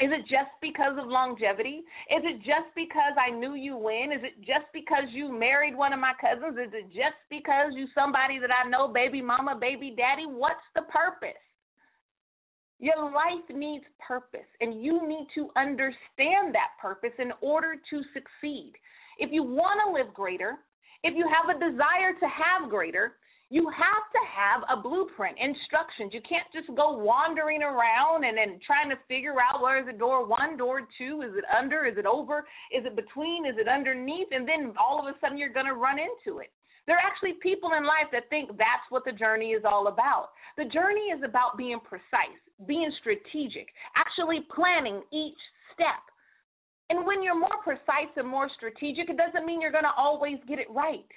Is 0.00 0.10
it 0.10 0.22
just 0.22 0.50
because 0.60 0.98
of 0.98 1.06
longevity? 1.06 1.86
Is 2.10 2.22
it 2.26 2.38
just 2.38 2.66
because 2.74 3.14
I 3.14 3.30
knew 3.30 3.54
you 3.54 3.76
when? 3.76 4.10
Is 4.10 4.24
it 4.24 4.40
just 4.40 4.66
because 4.74 5.04
you 5.12 5.30
married 5.30 5.76
one 5.76 5.92
of 5.92 6.00
my 6.00 6.12
cousins? 6.20 6.58
Is 6.58 6.74
it 6.74 6.90
just 6.90 7.14
because 7.30 7.70
you 7.74 7.86
somebody 7.94 8.40
that 8.40 8.50
I 8.50 8.68
know, 8.68 8.88
baby 8.88 9.22
mama, 9.22 9.54
baby 9.54 9.94
daddy? 9.96 10.26
What's 10.26 10.66
the 10.74 10.82
purpose? 10.90 11.38
Your 12.80 13.04
life 13.12 13.46
needs 13.54 13.84
purpose, 14.06 14.50
and 14.60 14.82
you 14.82 15.06
need 15.06 15.28
to 15.36 15.48
understand 15.56 16.52
that 16.54 16.74
purpose 16.82 17.14
in 17.20 17.30
order 17.40 17.76
to 17.76 17.96
succeed. 18.12 18.72
If 19.18 19.30
you 19.30 19.44
want 19.44 19.78
to 19.86 19.94
live 19.94 20.12
greater, 20.12 20.58
if 21.04 21.14
you 21.16 21.24
have 21.30 21.54
a 21.54 21.60
desire 21.70 22.18
to 22.18 22.26
have 22.26 22.68
greater, 22.68 23.14
you 23.50 23.68
have 23.68 24.06
to 24.10 24.22
have 24.24 24.60
a 24.72 24.80
blueprint, 24.80 25.36
instructions. 25.38 26.12
You 26.12 26.20
can't 26.26 26.48
just 26.52 26.68
go 26.74 26.96
wandering 26.96 27.62
around 27.62 28.24
and 28.24 28.36
then 28.36 28.58
trying 28.66 28.88
to 28.90 28.96
figure 29.06 29.36
out 29.38 29.60
where 29.60 29.78
is 29.78 29.86
the 29.86 29.96
door 29.96 30.26
one, 30.26 30.56
door 30.56 30.88
two, 30.96 31.22
is 31.22 31.36
it 31.36 31.44
under, 31.52 31.84
is 31.84 31.98
it 31.98 32.06
over, 32.06 32.48
is 32.72 32.84
it 32.84 32.96
between, 32.96 33.46
is 33.46 33.54
it 33.58 33.68
underneath, 33.68 34.28
and 34.32 34.48
then 34.48 34.72
all 34.80 34.98
of 34.98 35.06
a 35.06 35.18
sudden 35.20 35.36
you're 35.36 35.52
going 35.52 35.68
to 35.68 35.76
run 35.76 35.98
into 36.00 36.40
it. 36.40 36.50
There 36.86 36.96
are 36.96 37.06
actually 37.06 37.40
people 37.40 37.70
in 37.76 37.84
life 37.84 38.12
that 38.12 38.28
think 38.28 38.48
that's 38.56 38.88
what 38.90 39.04
the 39.04 39.12
journey 39.12 39.56
is 39.56 39.64
all 39.64 39.88
about. 39.88 40.30
The 40.56 40.68
journey 40.68 41.12
is 41.12 41.22
about 41.24 41.56
being 41.56 41.80
precise, 41.80 42.40
being 42.66 42.92
strategic, 43.00 43.68
actually 43.96 44.44
planning 44.54 45.00
each 45.12 45.40
step. 45.72 46.04
And 46.90 47.06
when 47.06 47.22
you're 47.22 47.38
more 47.38 47.56
precise 47.64 48.12
and 48.16 48.28
more 48.28 48.48
strategic, 48.56 49.08
it 49.08 49.16
doesn't 49.16 49.46
mean 49.46 49.60
you're 49.60 49.72
going 49.72 49.88
to 49.88 49.96
always 49.96 50.36
get 50.46 50.58
it 50.58 50.68
right. 50.68 51.08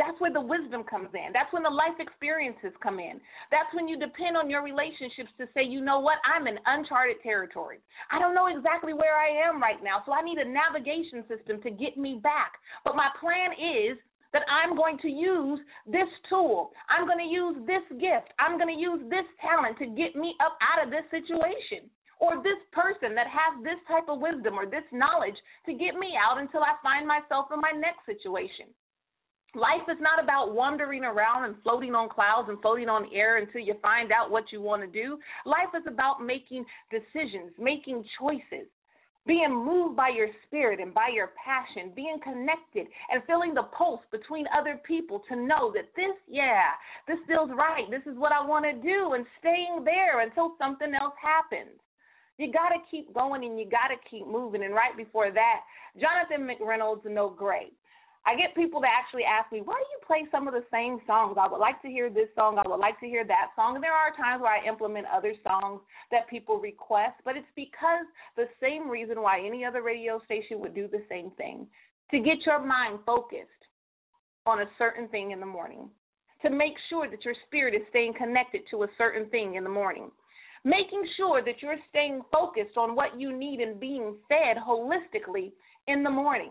That's 0.00 0.16
where 0.16 0.32
the 0.32 0.40
wisdom 0.40 0.80
comes 0.88 1.12
in. 1.12 1.28
That's 1.36 1.52
when 1.52 1.60
the 1.60 1.68
life 1.68 2.00
experiences 2.00 2.72
come 2.80 2.96
in. 2.96 3.20
That's 3.52 3.68
when 3.76 3.84
you 3.84 4.00
depend 4.00 4.32
on 4.32 4.48
your 4.48 4.64
relationships 4.64 5.28
to 5.36 5.44
say, 5.52 5.60
you 5.60 5.84
know 5.84 6.00
what, 6.00 6.16
I'm 6.24 6.48
in 6.48 6.56
uncharted 6.64 7.20
territory. 7.20 7.84
I 8.08 8.16
don't 8.16 8.32
know 8.32 8.48
exactly 8.48 8.96
where 8.96 9.12
I 9.12 9.28
am 9.44 9.60
right 9.60 9.84
now, 9.84 10.00
so 10.08 10.16
I 10.16 10.24
need 10.24 10.40
a 10.40 10.48
navigation 10.48 11.28
system 11.28 11.60
to 11.60 11.70
get 11.70 12.00
me 12.00 12.16
back. 12.16 12.56
But 12.80 12.96
my 12.96 13.12
plan 13.20 13.52
is 13.60 14.00
that 14.32 14.48
I'm 14.48 14.72
going 14.72 14.96
to 15.04 15.12
use 15.12 15.60
this 15.84 16.08
tool. 16.32 16.72
I'm 16.88 17.04
going 17.04 17.20
to 17.20 17.28
use 17.28 17.60
this 17.68 17.84
gift. 18.00 18.32
I'm 18.40 18.56
going 18.56 18.72
to 18.72 18.80
use 18.80 19.04
this 19.12 19.28
talent 19.44 19.76
to 19.84 19.86
get 19.92 20.16
me 20.16 20.32
up 20.40 20.56
out 20.64 20.80
of 20.80 20.88
this 20.88 21.04
situation. 21.12 21.92
Or 22.20 22.36
this 22.40 22.60
person 22.72 23.16
that 23.16 23.28
has 23.32 23.64
this 23.64 23.80
type 23.88 24.08
of 24.08 24.20
wisdom 24.20 24.56
or 24.56 24.68
this 24.68 24.84
knowledge 24.92 25.36
to 25.64 25.72
get 25.72 25.96
me 25.96 26.16
out 26.20 26.36
until 26.36 26.60
I 26.60 26.76
find 26.84 27.08
myself 27.08 27.48
in 27.48 27.60
my 27.64 27.72
next 27.72 28.04
situation. 28.04 28.68
Life 29.54 29.82
is 29.90 29.98
not 30.00 30.22
about 30.22 30.54
wandering 30.54 31.02
around 31.02 31.44
and 31.44 31.56
floating 31.62 31.94
on 31.94 32.08
clouds 32.08 32.48
and 32.48 32.60
floating 32.62 32.88
on 32.88 33.10
air 33.12 33.38
until 33.38 33.60
you 33.60 33.74
find 33.82 34.12
out 34.12 34.30
what 34.30 34.52
you 34.52 34.62
want 34.62 34.82
to 34.82 34.86
do. 34.86 35.18
Life 35.44 35.74
is 35.74 35.82
about 35.90 36.22
making 36.22 36.64
decisions, 36.90 37.50
making 37.58 38.04
choices, 38.20 38.70
being 39.26 39.50
moved 39.50 39.96
by 39.96 40.08
your 40.14 40.28
spirit 40.46 40.78
and 40.78 40.94
by 40.94 41.08
your 41.12 41.32
passion, 41.34 41.90
being 41.96 42.18
connected 42.22 42.86
and 43.10 43.26
feeling 43.26 43.52
the 43.52 43.66
pulse 43.76 44.00
between 44.12 44.46
other 44.56 44.80
people 44.86 45.20
to 45.28 45.34
know 45.34 45.72
that 45.74 45.90
this, 45.96 46.14
yeah, 46.28 46.78
this 47.08 47.18
feels 47.26 47.50
right. 47.50 47.90
This 47.90 48.06
is 48.06 48.16
what 48.16 48.30
I 48.30 48.46
want 48.46 48.64
to 48.64 48.72
do 48.78 49.14
and 49.14 49.26
staying 49.40 49.82
there 49.84 50.20
until 50.20 50.54
something 50.58 50.94
else 50.94 51.14
happens. 51.20 51.74
You 52.38 52.52
got 52.52 52.70
to 52.70 52.78
keep 52.88 53.12
going 53.12 53.44
and 53.44 53.58
you 53.58 53.66
got 53.66 53.90
to 53.90 53.98
keep 54.08 54.26
moving. 54.26 54.62
And 54.62 54.74
right 54.74 54.96
before 54.96 55.30
that, 55.32 55.60
Jonathan 55.98 56.46
McReynolds, 56.46 57.04
No 57.04 57.28
Gray 57.28 57.72
I 58.26 58.36
get 58.36 58.54
people 58.54 58.80
that 58.82 58.92
actually 58.92 59.24
ask 59.24 59.50
me, 59.50 59.62
why 59.64 59.74
do 59.74 59.88
you 59.96 60.00
play 60.06 60.28
some 60.30 60.46
of 60.46 60.52
the 60.52 60.64
same 60.70 60.98
songs? 61.06 61.36
I 61.40 61.48
would 61.48 61.58
like 61.58 61.80
to 61.82 61.88
hear 61.88 62.10
this 62.10 62.28
song. 62.34 62.58
I 62.58 62.68
would 62.68 62.80
like 62.80 63.00
to 63.00 63.06
hear 63.06 63.24
that 63.24 63.48
song. 63.56 63.76
And 63.76 63.82
there 63.82 63.96
are 63.96 64.14
times 64.14 64.42
where 64.42 64.52
I 64.52 64.68
implement 64.68 65.06
other 65.08 65.32
songs 65.42 65.80
that 66.10 66.28
people 66.28 66.58
request, 66.58 67.16
but 67.24 67.36
it's 67.36 67.54
because 67.56 68.04
the 68.36 68.48
same 68.60 68.90
reason 68.90 69.22
why 69.22 69.40
any 69.40 69.64
other 69.64 69.82
radio 69.82 70.20
station 70.26 70.60
would 70.60 70.74
do 70.74 70.86
the 70.86 71.02
same 71.08 71.30
thing 71.38 71.66
to 72.10 72.18
get 72.18 72.44
your 72.44 72.64
mind 72.64 72.98
focused 73.06 73.48
on 74.44 74.60
a 74.60 74.70
certain 74.76 75.08
thing 75.08 75.30
in 75.30 75.40
the 75.40 75.46
morning, 75.46 75.88
to 76.42 76.50
make 76.50 76.74
sure 76.90 77.08
that 77.08 77.24
your 77.24 77.34
spirit 77.46 77.74
is 77.74 77.82
staying 77.88 78.12
connected 78.18 78.62
to 78.70 78.82
a 78.82 78.88
certain 78.98 79.30
thing 79.30 79.54
in 79.54 79.64
the 79.64 79.70
morning 79.70 80.10
making 80.64 81.02
sure 81.16 81.42
that 81.42 81.62
you're 81.62 81.78
staying 81.88 82.20
focused 82.30 82.76
on 82.76 82.94
what 82.94 83.18
you 83.18 83.36
need 83.36 83.60
and 83.60 83.80
being 83.80 84.14
fed 84.28 84.56
holistically 84.62 85.52
in 85.86 86.02
the 86.02 86.10
morning. 86.10 86.50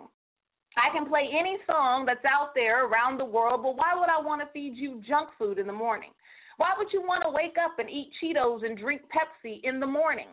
I 0.79 0.95
can 0.95 1.07
play 1.07 1.27
any 1.27 1.57
song 1.67 2.05
that's 2.05 2.23
out 2.23 2.55
there 2.55 2.87
around 2.87 3.19
the 3.19 3.25
world, 3.25 3.61
but 3.63 3.75
why 3.75 3.91
would 3.93 4.07
I 4.07 4.23
want 4.23 4.41
to 4.41 4.47
feed 4.53 4.73
you 4.75 5.01
junk 5.07 5.29
food 5.37 5.59
in 5.59 5.67
the 5.67 5.73
morning? 5.73 6.11
Why 6.55 6.71
would 6.77 6.87
you 6.93 7.01
want 7.01 7.23
to 7.23 7.31
wake 7.31 7.55
up 7.59 7.79
and 7.79 7.89
eat 7.89 8.11
Cheetos 8.23 8.65
and 8.65 8.77
drink 8.77 9.01
Pepsi 9.11 9.59
in 9.63 9.79
the 9.79 9.87
morning? 9.87 10.29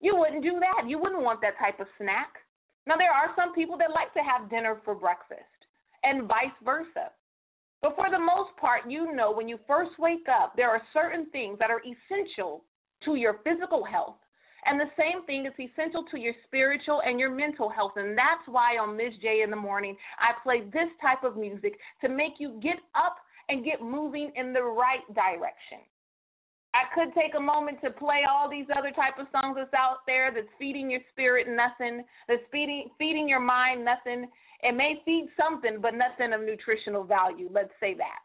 You 0.00 0.16
wouldn't 0.16 0.42
do 0.42 0.60
that. 0.60 0.88
You 0.88 0.98
wouldn't 0.98 1.22
want 1.22 1.40
that 1.40 1.58
type 1.58 1.80
of 1.80 1.86
snack. 1.98 2.28
Now, 2.86 2.96
there 2.96 3.12
are 3.12 3.32
some 3.36 3.54
people 3.54 3.78
that 3.78 3.94
like 3.94 4.12
to 4.14 4.20
have 4.20 4.50
dinner 4.50 4.80
for 4.84 4.94
breakfast, 4.94 5.40
and 6.02 6.28
vice 6.28 6.56
versa. 6.64 7.12
But 7.80 7.96
for 7.96 8.10
the 8.10 8.18
most 8.18 8.56
part, 8.60 8.82
you 8.88 9.14
know 9.14 9.32
when 9.32 9.48
you 9.48 9.58
first 9.66 9.92
wake 9.98 10.26
up, 10.28 10.54
there 10.56 10.70
are 10.70 10.82
certain 10.92 11.26
things 11.30 11.58
that 11.58 11.70
are 11.70 11.80
essential 11.80 12.64
to 13.04 13.14
your 13.14 13.40
physical 13.44 13.84
health 13.84 14.16
and 14.64 14.78
the 14.78 14.90
same 14.96 15.24
thing 15.26 15.46
is 15.46 15.52
essential 15.58 16.04
to 16.10 16.18
your 16.18 16.34
spiritual 16.46 17.02
and 17.04 17.18
your 17.18 17.34
mental 17.34 17.68
health. 17.68 17.92
And 17.96 18.16
that's 18.16 18.46
why 18.46 18.78
on 18.78 18.96
Miss 18.96 19.12
J 19.20 19.42
in 19.42 19.50
the 19.50 19.56
morning, 19.56 19.96
I 20.18 20.32
play 20.42 20.62
this 20.72 20.90
type 21.00 21.24
of 21.24 21.36
music 21.36 21.74
to 22.00 22.08
make 22.08 22.34
you 22.38 22.60
get 22.62 22.78
up 22.94 23.16
and 23.48 23.64
get 23.64 23.82
moving 23.82 24.30
in 24.36 24.52
the 24.52 24.62
right 24.62 25.02
direction. 25.14 25.82
I 26.74 26.88
could 26.94 27.12
take 27.12 27.34
a 27.36 27.40
moment 27.40 27.78
to 27.84 27.90
play 27.90 28.22
all 28.28 28.48
these 28.48 28.64
other 28.76 28.92
type 28.92 29.18
of 29.18 29.26
songs 29.32 29.56
that's 29.58 29.74
out 29.74 30.06
there 30.06 30.32
that's 30.32 30.48
feeding 30.58 30.90
your 30.90 31.00
spirit 31.12 31.46
nothing, 31.50 32.04
that's 32.28 32.42
feeding 32.50 32.88
feeding 32.98 33.28
your 33.28 33.40
mind 33.40 33.84
nothing. 33.84 34.30
It 34.62 34.74
may 34.74 35.02
feed 35.04 35.28
something, 35.36 35.80
but 35.82 35.92
nothing 35.92 36.32
of 36.32 36.40
nutritional 36.40 37.04
value. 37.04 37.50
Let's 37.52 37.74
say 37.80 37.94
that. 37.94 38.20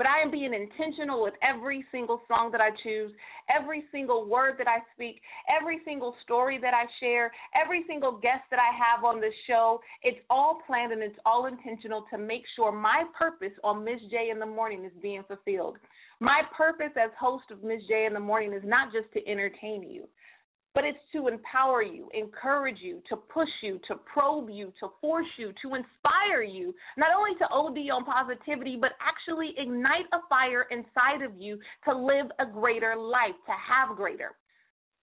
But 0.00 0.06
I 0.06 0.22
am 0.22 0.30
being 0.30 0.54
intentional 0.54 1.22
with 1.22 1.34
every 1.42 1.84
single 1.92 2.22
song 2.26 2.48
that 2.52 2.60
I 2.62 2.70
choose, 2.82 3.12
every 3.54 3.84
single 3.92 4.24
word 4.24 4.54
that 4.56 4.66
I 4.66 4.78
speak, 4.94 5.20
every 5.46 5.82
single 5.84 6.14
story 6.22 6.58
that 6.62 6.72
I 6.72 6.84
share, 7.00 7.30
every 7.54 7.84
single 7.86 8.12
guest 8.12 8.48
that 8.50 8.58
I 8.58 8.72
have 8.72 9.04
on 9.04 9.20
this 9.20 9.34
show. 9.46 9.78
It's 10.02 10.16
all 10.30 10.62
planned 10.66 10.94
and 10.94 11.02
it's 11.02 11.18
all 11.26 11.44
intentional 11.44 12.06
to 12.10 12.16
make 12.16 12.44
sure 12.56 12.72
my 12.72 13.04
purpose 13.12 13.52
on 13.62 13.84
Miss 13.84 14.00
J 14.10 14.30
in 14.30 14.38
the 14.38 14.46
morning 14.46 14.86
is 14.86 14.92
being 15.02 15.22
fulfilled. 15.28 15.76
My 16.18 16.44
purpose 16.56 16.96
as 16.96 17.10
host 17.20 17.44
of 17.50 17.62
Miss 17.62 17.82
J 17.86 18.06
in 18.06 18.14
the 18.14 18.20
morning 18.20 18.54
is 18.54 18.62
not 18.64 18.94
just 18.94 19.12
to 19.12 19.30
entertain 19.30 19.82
you 19.82 20.08
but 20.74 20.84
it's 20.84 20.98
to 21.12 21.28
empower 21.28 21.82
you, 21.82 22.08
encourage 22.14 22.78
you, 22.80 23.02
to 23.08 23.16
push 23.16 23.48
you, 23.62 23.80
to 23.88 23.96
probe 24.12 24.48
you, 24.50 24.72
to 24.80 24.88
force 25.00 25.26
you, 25.36 25.52
to 25.62 25.74
inspire 25.74 26.42
you, 26.42 26.72
not 26.96 27.08
only 27.16 27.36
to 27.38 27.46
OD 27.50 27.90
on 27.90 28.04
positivity, 28.04 28.78
but 28.80 28.92
actually 29.00 29.52
ignite 29.58 30.06
a 30.12 30.18
fire 30.28 30.66
inside 30.70 31.24
of 31.24 31.36
you 31.36 31.58
to 31.84 31.96
live 31.96 32.26
a 32.38 32.46
greater 32.46 32.94
life, 32.96 33.34
to 33.46 33.52
have 33.52 33.96
greater. 33.96 34.32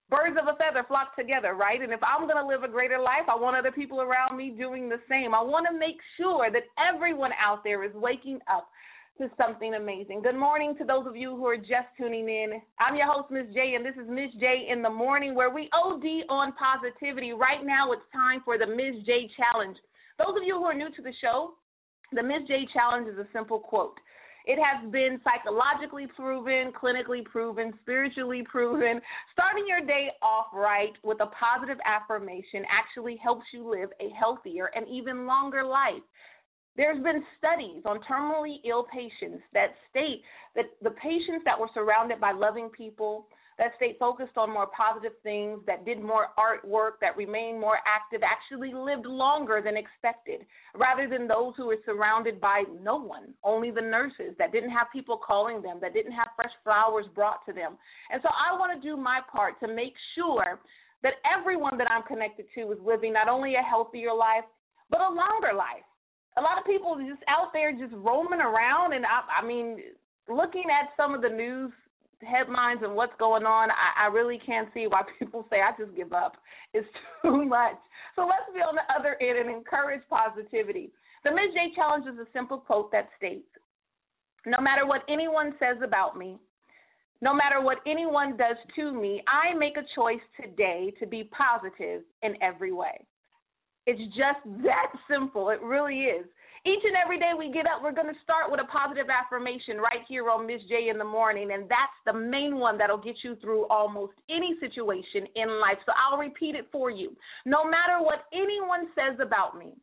Birds 0.09 0.37
of 0.39 0.47
a 0.47 0.55
feather 0.55 0.85
flock 0.87 1.13
together, 1.17 1.53
right? 1.53 1.81
And 1.81 1.91
if 1.91 1.99
I'm 2.01 2.27
going 2.27 2.39
to 2.41 2.47
live 2.47 2.63
a 2.63 2.71
greater 2.71 2.97
life, 2.97 3.27
I 3.27 3.35
want 3.35 3.57
other 3.57 3.73
people 3.73 3.99
around 3.99 4.37
me 4.37 4.55
doing 4.57 4.87
the 4.87 5.01
same. 5.09 5.35
I 5.35 5.41
want 5.41 5.67
to 5.69 5.77
make 5.77 5.99
sure 6.15 6.49
that 6.49 6.63
everyone 6.79 7.31
out 7.35 7.61
there 7.65 7.83
is 7.83 7.91
waking 7.93 8.39
up 8.49 8.69
to 9.17 9.29
something 9.35 9.73
amazing. 9.73 10.21
Good 10.21 10.37
morning 10.37 10.75
to 10.77 10.85
those 10.85 11.07
of 11.07 11.15
you 11.15 11.35
who 11.35 11.47
are 11.47 11.57
just 11.57 11.89
tuning 11.97 12.29
in. 12.29 12.61
I'm 12.79 12.95
your 12.95 13.11
host, 13.11 13.31
Miss 13.31 13.47
J, 13.51 13.73
and 13.73 13.83
this 13.83 13.95
is 13.95 14.07
Miss 14.07 14.29
J 14.39 14.69
in 14.69 14.83
the 14.83 14.89
morning 14.89 15.33
where 15.33 15.49
we 15.49 15.69
OD 15.73 16.05
on 16.29 16.53
positivity. 16.53 17.33
Right 17.33 17.65
now, 17.65 17.91
it's 17.93 18.05
time 18.13 18.41
for 18.45 18.59
the 18.59 18.67
Miss 18.67 19.01
J 19.07 19.25
Challenge. 19.33 19.75
Those 20.19 20.37
of 20.37 20.45
you 20.45 20.61
who 20.61 20.65
are 20.65 20.77
new 20.77 20.93
to 20.93 21.01
the 21.01 21.13
show, 21.19 21.57
the 22.13 22.21
Miss 22.21 22.45
J 22.47 22.67
Challenge 22.71 23.07
is 23.07 23.17
a 23.17 23.25
simple 23.33 23.59
quote. 23.59 23.97
It 24.45 24.59
has 24.61 24.85
been 24.91 25.19
psychologically 25.25 26.05
proven, 26.15 26.71
clinically 26.71 27.25
proven, 27.25 27.73
spiritually 27.81 28.45
proven. 28.45 29.01
Starting 29.33 29.65
your 29.67 29.81
day 29.81 30.13
off 30.21 30.53
right 30.53 30.93
with 31.03 31.17
a 31.21 31.27
positive 31.33 31.77
affirmation 31.89 32.63
actually 32.69 33.17
helps 33.17 33.43
you 33.51 33.67
live 33.67 33.89
a 33.99 34.13
healthier 34.13 34.69
and 34.75 34.87
even 34.87 35.25
longer 35.25 35.65
life. 35.65 36.05
There's 36.77 37.01
been 37.01 37.23
studies 37.39 37.81
on 37.85 37.99
terminally 38.09 38.57
ill 38.63 38.85
patients 38.93 39.41
that 39.53 39.73
state 39.89 40.21
that 40.55 40.65
the 40.83 40.91
patients 40.91 41.41
that 41.45 41.59
were 41.59 41.69
surrounded 41.73 42.21
by 42.21 42.31
loving 42.31 42.69
people, 42.69 43.25
that 43.57 43.71
stayed 43.77 43.97
focused 43.99 44.37
on 44.37 44.53
more 44.53 44.67
positive 44.67 45.13
things, 45.23 45.59
that 45.65 45.85
did 45.85 45.99
more 45.99 46.27
artwork, 46.37 47.01
that 47.01 47.17
remained 47.17 47.59
more 47.59 47.77
active, 47.87 48.21
actually 48.21 48.73
lived 48.75 49.07
longer 49.07 49.59
than 49.65 49.75
expected, 49.75 50.45
rather 50.75 51.09
than 51.09 51.27
those 51.27 51.53
who 51.57 51.65
were 51.65 51.81
surrounded 51.83 52.39
by 52.39 52.63
no 52.79 52.95
one, 52.95 53.33
only 53.43 53.71
the 53.71 53.81
nurses, 53.81 54.37
that 54.37 54.51
didn't 54.51 54.69
have 54.69 54.85
people 54.93 55.17
calling 55.17 55.63
them, 55.63 55.79
that 55.81 55.95
didn't 55.95 56.11
have 56.11 56.27
fresh 56.35 56.53
flowers 56.63 57.05
brought 57.15 57.43
to 57.47 57.53
them. 57.53 57.75
And 58.11 58.21
so 58.21 58.29
I 58.29 58.55
want 58.55 58.79
to 58.79 58.87
do 58.87 58.95
my 58.95 59.21
part 59.31 59.59
to 59.61 59.67
make 59.67 59.93
sure 60.13 60.59
that 61.01 61.13
everyone 61.25 61.79
that 61.79 61.89
I'm 61.89 62.03
connected 62.03 62.45
to 62.53 62.71
is 62.71 62.77
living 62.85 63.13
not 63.13 63.27
only 63.27 63.55
a 63.55 63.63
healthier 63.63 64.13
life, 64.13 64.45
but 64.91 65.01
a 65.01 65.09
longer 65.09 65.57
life 65.57 65.85
a 66.37 66.41
lot 66.41 66.57
of 66.57 66.65
people 66.65 66.95
just 66.97 67.23
out 67.27 67.51
there 67.51 67.71
just 67.71 67.93
roaming 67.93 68.41
around, 68.41 68.93
and 68.93 69.05
I, 69.05 69.41
I 69.41 69.45
mean, 69.45 69.81
looking 70.29 70.65
at 70.69 70.93
some 70.95 71.13
of 71.15 71.21
the 71.21 71.29
news 71.29 71.71
headlines 72.21 72.81
and 72.83 72.95
what's 72.95 73.13
going 73.19 73.45
on, 73.45 73.69
I, 73.69 74.05
I 74.05 74.07
really 74.07 74.39
can't 74.43 74.69
see 74.73 74.87
why 74.87 75.01
people 75.19 75.45
say 75.49 75.57
I 75.61 75.71
just 75.77 75.95
give 75.95 76.13
up. 76.13 76.37
It's 76.73 76.87
too 77.21 77.45
much. 77.45 77.77
So 78.15 78.21
let's 78.21 78.49
be 78.53 78.61
on 78.61 78.75
the 78.75 78.85
other 78.93 79.17
end 79.21 79.37
and 79.37 79.49
encourage 79.49 80.01
positivity. 80.09 80.91
The 81.23 81.31
Ms. 81.31 81.53
J 81.53 81.75
Challenge 81.75 82.05
is 82.07 82.19
a 82.19 82.29
simple 82.33 82.59
quote 82.59 82.91
that 82.91 83.09
states, 83.17 83.49
"No 84.45 84.61
matter 84.61 84.85
what 84.85 85.01
anyone 85.09 85.53
says 85.59 85.77
about 85.83 86.17
me." 86.17 86.37
No 87.19 87.33
matter 87.33 87.61
what 87.61 87.79
anyone 87.87 88.37
does 88.37 88.57
to 88.75 88.93
me, 88.93 89.23
I 89.27 89.57
make 89.57 89.75
a 89.75 89.81
choice 89.95 90.21
today 90.39 90.93
to 90.99 91.07
be 91.07 91.23
positive 91.35 92.03
in 92.21 92.35
every 92.43 92.71
way. 92.71 93.07
It's 93.87 94.03
just 94.19 94.43
that 94.67 94.91
simple. 95.09 95.49
It 95.49 95.63
really 95.63 96.11
is. 96.11 96.27
Each 96.67 96.83
and 96.83 96.99
every 96.99 97.17
day 97.17 97.31
we 97.31 97.47
get 97.55 97.63
up, 97.63 97.79
we're 97.79 97.95
going 97.95 98.11
to 98.11 98.23
start 98.27 98.51
with 98.51 98.59
a 98.59 98.67
positive 98.67 99.07
affirmation 99.07 99.79
right 99.79 100.03
here 100.09 100.29
on 100.29 100.45
Miss 100.45 100.59
J 100.67 100.89
in 100.91 100.99
the 100.99 101.07
morning, 101.07 101.55
and 101.55 101.63
that's 101.71 101.95
the 102.03 102.11
main 102.11 102.59
one 102.59 102.77
that'll 102.77 102.99
get 102.99 103.15
you 103.23 103.37
through 103.39 103.63
almost 103.71 104.11
any 104.29 104.59
situation 104.59 105.31
in 105.39 105.47
life. 105.63 105.79
So 105.85 105.95
I'll 105.95 106.19
repeat 106.19 106.59
it 106.59 106.67
for 106.69 106.91
you. 106.91 107.15
No 107.45 107.63
matter 107.63 108.03
what 108.03 108.27
anyone 108.35 108.91
says 108.91 109.15
about 109.23 109.57
me, 109.57 109.79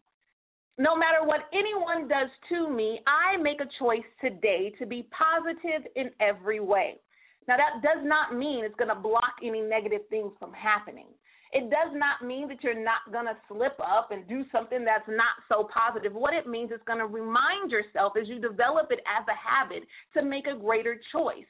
no 0.77 0.93
matter 0.95 1.25
what 1.25 1.49
anyone 1.57 2.07
does 2.07 2.29
to 2.53 2.69
me, 2.69 3.01
I 3.09 3.41
make 3.41 3.63
a 3.65 3.73
choice 3.81 4.05
today 4.21 4.75
to 4.79 4.85
be 4.85 5.09
positive 5.17 5.89
in 5.97 6.11
every 6.21 6.61
way. 6.61 7.01
Now, 7.49 7.57
that 7.57 7.81
does 7.81 8.05
not 8.05 8.37
mean 8.37 8.65
it's 8.65 8.77
going 8.77 8.93
to 8.93 9.01
block 9.01 9.41
any 9.43 9.63
negative 9.63 10.03
things 10.11 10.33
from 10.39 10.53
happening 10.53 11.09
it 11.55 11.71
does 11.71 11.95
not 11.95 12.27
mean 12.27 12.49
that 12.49 12.63
you're 12.65 12.75
not 12.75 13.07
going 13.13 13.27
to 13.27 13.37
slip 13.47 13.79
up 13.79 14.11
and 14.11 14.27
do 14.27 14.45
something 14.51 14.85
that's 14.85 15.07
not 15.07 15.39
so 15.49 15.69
positive. 15.73 16.13
What 16.13 16.35
it 16.35 16.49
means 16.49 16.73
is 16.73 16.81
going 16.85 16.99
to 16.99 17.07
remind 17.07 17.71
yourself 17.71 18.15
as 18.21 18.29
you 18.29 18.41
develop 18.41 18.91
it 18.91 18.99
as 19.07 19.25
a 19.31 19.39
habit 19.39 19.87
to 20.15 20.23
make 20.23 20.47
a 20.49 20.59
greater 20.59 20.99
choice. 21.13 21.47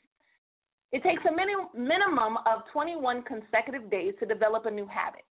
It 0.92 1.02
takes 1.02 1.24
a 1.24 1.32
minim- 1.34 1.72
minimum 1.72 2.36
of 2.44 2.68
21 2.70 3.24
consecutive 3.24 3.90
days 3.90 4.12
to 4.20 4.26
develop 4.26 4.66
a 4.66 4.70
new 4.70 4.86
habit. 4.86 5.24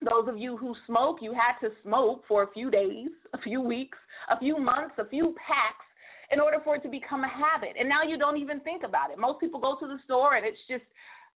Those 0.00 0.28
of 0.28 0.38
you 0.38 0.56
who 0.56 0.74
smoke, 0.86 1.18
you 1.20 1.34
had 1.34 1.58
to 1.66 1.74
smoke 1.82 2.22
for 2.28 2.44
a 2.44 2.52
few 2.52 2.70
days, 2.70 3.10
a 3.34 3.38
few 3.38 3.60
weeks, 3.60 3.98
a 4.30 4.38
few 4.38 4.58
months, 4.58 4.94
a 4.98 5.08
few 5.08 5.34
packs 5.42 5.84
in 6.30 6.38
order 6.38 6.58
for 6.62 6.76
it 6.76 6.82
to 6.84 6.88
become 6.88 7.24
a 7.24 7.28
habit. 7.28 7.74
And 7.78 7.88
now 7.88 8.02
you 8.06 8.16
don't 8.16 8.38
even 8.38 8.60
think 8.60 8.82
about 8.84 9.10
it. 9.10 9.18
Most 9.18 9.40
people 9.40 9.60
go 9.60 9.76
to 9.80 9.86
the 9.86 9.98
store 10.04 10.36
and 10.36 10.46
it's 10.46 10.58
just 10.70 10.84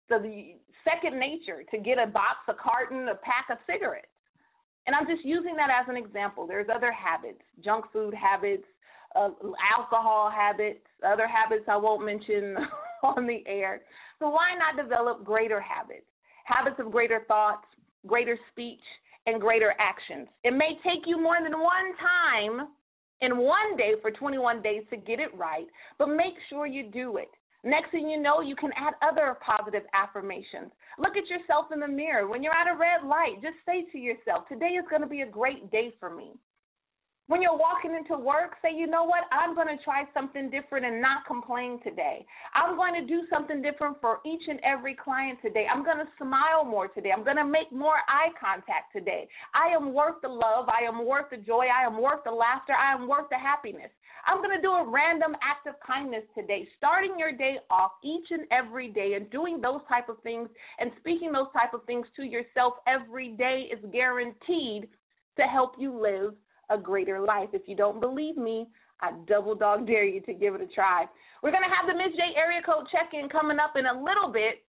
the 0.10 0.56
second 0.84 1.20
nature 1.20 1.64
to 1.72 1.78
get 1.78 1.98
a 1.98 2.08
box, 2.08 2.46
a 2.48 2.54
carton, 2.54 3.08
a 3.10 3.16
pack 3.16 3.48
of 3.52 3.58
cigarettes. 3.68 4.08
And 4.88 4.96
I'm 4.96 5.08
just 5.08 5.26
using 5.26 5.56
that 5.56 5.70
as 5.70 5.90
an 5.90 5.98
example. 5.98 6.46
There's 6.46 6.68
other 6.74 6.92
habits, 6.92 7.42
junk 7.64 7.86
food 7.92 8.14
habits, 8.14 8.66
uh, 9.16 9.30
alcohol 9.76 10.30
habits, 10.30 10.86
other 11.06 11.28
habits 11.28 11.66
I 11.68 11.78
won't 11.78 12.06
mention 12.06 12.56
on 13.04 13.26
the 13.26 13.44
air. 13.48 13.82
So 14.20 14.30
why 14.30 14.54
not 14.58 14.82
develop 14.82 15.24
greater 15.24 15.60
habits? 15.60 16.06
Habits 16.46 16.76
of 16.80 16.92
greater 16.92 17.24
thoughts, 17.28 17.66
greater 18.06 18.38
speech, 18.52 18.84
and 19.26 19.42
greater 19.42 19.74
actions. 19.80 20.28
It 20.44 20.52
may 20.52 20.78
take 20.84 21.08
you 21.08 21.20
more 21.20 21.38
than 21.42 21.54
one 21.54 21.98
time 21.98 22.68
in 23.22 23.38
one 23.38 23.76
day 23.78 23.94
for 24.02 24.12
21 24.12 24.62
days 24.62 24.84
to 24.92 24.98
get 24.98 25.20
it 25.20 25.36
right, 25.36 25.66
but 25.98 26.08
make 26.08 26.36
sure 26.50 26.68
you 26.68 26.92
do 26.92 27.18
it. 27.18 27.30
Next 27.66 27.90
thing 27.90 28.08
you 28.08 28.22
know, 28.22 28.42
you 28.42 28.56
can 28.56 28.70
add 28.78 28.94
other 29.02 29.36
positive 29.44 29.82
affirmations. 29.94 30.70
Look 31.00 31.18
at 31.18 31.28
yourself 31.28 31.66
in 31.74 31.80
the 31.80 31.88
mirror. 31.88 32.28
When 32.28 32.44
you're 32.44 32.54
at 32.54 32.72
a 32.72 32.78
red 32.78 33.04
light, 33.04 33.42
just 33.42 33.58
say 33.66 33.90
to 33.92 33.98
yourself, 33.98 34.48
Today 34.48 34.78
is 34.78 34.86
going 34.88 35.02
to 35.02 35.08
be 35.08 35.22
a 35.22 35.28
great 35.28 35.72
day 35.72 35.92
for 36.00 36.16
me. 36.16 36.34
When 37.28 37.42
you're 37.42 37.58
walking 37.58 37.98
into 37.98 38.22
work, 38.22 38.54
say, 38.62 38.70
you 38.70 38.86
know 38.86 39.04
what? 39.04 39.26
I'm 39.32 39.56
going 39.56 39.68
to 39.68 39.84
try 39.84 40.04
something 40.14 40.52
different 40.52 40.86
and 40.86 41.02
not 41.02 41.26
complain 41.26 41.80
today. 41.84 42.24
I'm 42.54 42.76
going 42.76 42.94
to 43.02 43.08
do 43.08 43.26
something 43.34 43.64
different 43.64 43.98
for 44.00 44.20
each 44.24 44.44
and 44.48 44.60
every 44.62 44.94
client 44.94 45.40
today. 45.42 45.66
I'm 45.66 45.84
going 45.84 45.98
to 45.98 46.06
smile 46.22 46.64
more 46.64 46.88
today. 46.88 47.10
I'm 47.10 47.24
going 47.24 47.42
to 47.42 47.46
make 47.46 47.72
more 47.72 47.98
eye 48.08 48.30
contact 48.40 48.94
today. 48.94 49.28
I 49.56 49.74
am 49.74 49.92
worth 49.92 50.22
the 50.22 50.30
love. 50.30 50.70
I 50.70 50.86
am 50.86 51.04
worth 51.04 51.32
the 51.32 51.38
joy. 51.38 51.66
I 51.66 51.84
am 51.88 52.00
worth 52.00 52.24
the 52.26 52.32
laughter. 52.32 52.74
I 52.74 52.94
am 52.94 53.08
worth 53.08 53.26
the 53.32 53.40
happiness. 53.42 53.90
I'm 54.26 54.42
going 54.42 54.56
to 54.56 54.62
do 54.62 54.72
a 54.72 54.90
random 54.90 55.36
act 55.42 55.68
of 55.68 55.76
kindness 55.86 56.24
today. 56.34 56.68
Starting 56.78 57.14
your 57.18 57.32
day 57.32 57.58
off 57.70 57.92
each 58.04 58.26
and 58.32 58.46
every 58.52 58.90
day 58.90 59.14
and 59.14 59.30
doing 59.30 59.62
those 59.62 59.82
type 59.88 60.10
of 60.10 60.18
things 60.24 60.50
and 60.80 60.92
speaking 61.00 61.32
those 61.32 61.52
type 61.54 61.74
of 61.74 61.86
things 61.86 62.06
to 62.16 62.24
yourself 62.24 62.74
every 62.88 63.30
day 63.38 63.70
is 63.72 63.80
guaranteed 63.92 64.90
to 65.38 65.44
help 65.44 65.74
you 65.78 65.94
live 65.94 66.34
a 66.70 66.78
greater 66.78 67.20
life. 67.20 67.50
If 67.54 67.64
you 67.68 67.76
don't 67.76 68.00
believe 68.00 68.38
me, 68.38 68.68
I 69.02 69.12
double 69.28 69.56
dog 69.56 69.86
dare 69.88 70.06
you 70.06 70.22
to 70.22 70.34
give 70.34 70.56
it 70.56 70.62
a 70.62 70.68
try. 70.68 71.06
We're 71.44 71.52
going 71.52 71.64
to 71.64 71.76
have 71.76 71.88
the 71.88 71.94
Miss 71.94 72.16
J 72.16 72.34
area 72.36 72.62
code 72.66 72.88
check 72.92 73.12
in 73.14 73.30
coming 73.30 73.58
up 73.60 73.74
in 73.78 73.86
a 73.86 73.94
little 73.94 74.32
bit. 74.32 74.66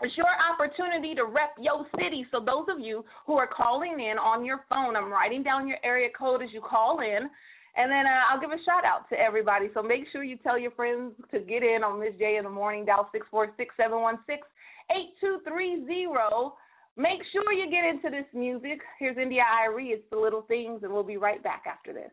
It's 0.00 0.16
your 0.16 0.26
opportunity 0.50 1.14
to 1.14 1.24
rep 1.24 1.54
your 1.60 1.86
city. 1.96 2.26
So, 2.32 2.40
those 2.40 2.66
of 2.68 2.80
you 2.80 3.04
who 3.26 3.34
are 3.34 3.46
calling 3.46 4.00
in 4.00 4.18
on 4.18 4.44
your 4.44 4.64
phone, 4.68 4.96
I'm 4.96 5.12
writing 5.12 5.44
down 5.44 5.68
your 5.68 5.78
area 5.84 6.08
code 6.18 6.42
as 6.42 6.48
you 6.52 6.60
call 6.60 6.98
in. 6.98 7.30
And 7.76 7.90
then 7.90 8.06
uh, 8.06 8.30
I'll 8.30 8.40
give 8.40 8.50
a 8.50 8.62
shout 8.64 8.84
out 8.84 9.08
to 9.08 9.18
everybody. 9.18 9.68
So 9.74 9.82
make 9.82 10.04
sure 10.12 10.22
you 10.22 10.36
tell 10.36 10.56
your 10.58 10.70
friends 10.72 11.12
to 11.32 11.40
get 11.40 11.62
in 11.62 11.82
on 11.82 11.98
Miss 11.98 12.14
J 12.18 12.36
in 12.36 12.44
the 12.44 12.50
morning. 12.50 12.84
Dial 12.84 13.08
six 13.10 13.26
four 13.30 13.50
six 13.56 13.74
seven 13.76 14.00
one 14.00 14.18
six 14.26 14.46
eight 14.90 15.14
two 15.20 15.40
three 15.46 15.84
zero. 15.84 16.54
Make 16.96 17.20
sure 17.32 17.52
you 17.52 17.68
get 17.68 17.84
into 17.84 18.10
this 18.10 18.26
music. 18.32 18.80
Here's 19.00 19.18
India 19.18 19.42
Arie. 19.42 19.88
It's 19.88 20.08
the 20.10 20.16
little 20.16 20.42
things, 20.42 20.84
and 20.84 20.92
we'll 20.92 21.02
be 21.02 21.16
right 21.16 21.42
back 21.42 21.64
after 21.66 21.92
this. 21.92 22.12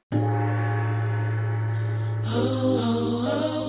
Been 2.33 3.60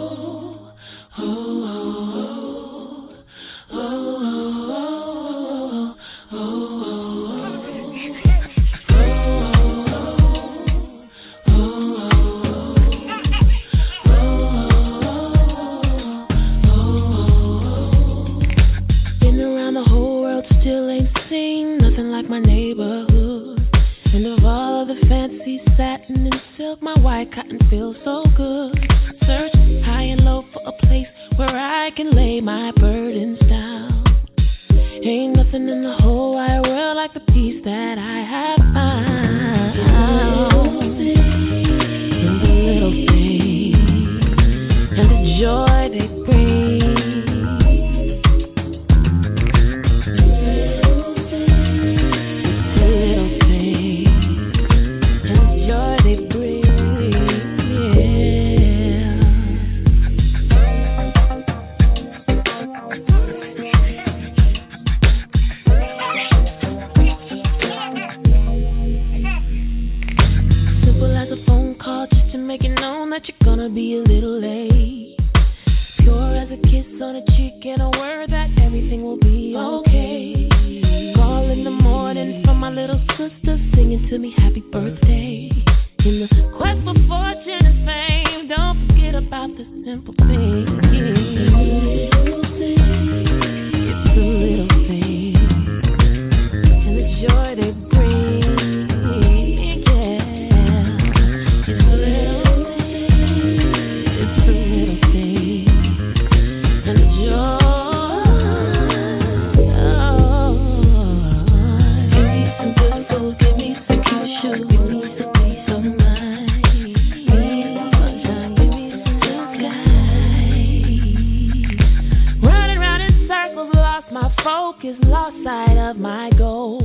sight 125.45 125.77
of 125.91 125.97
my 125.97 126.31
goal. 126.39 126.81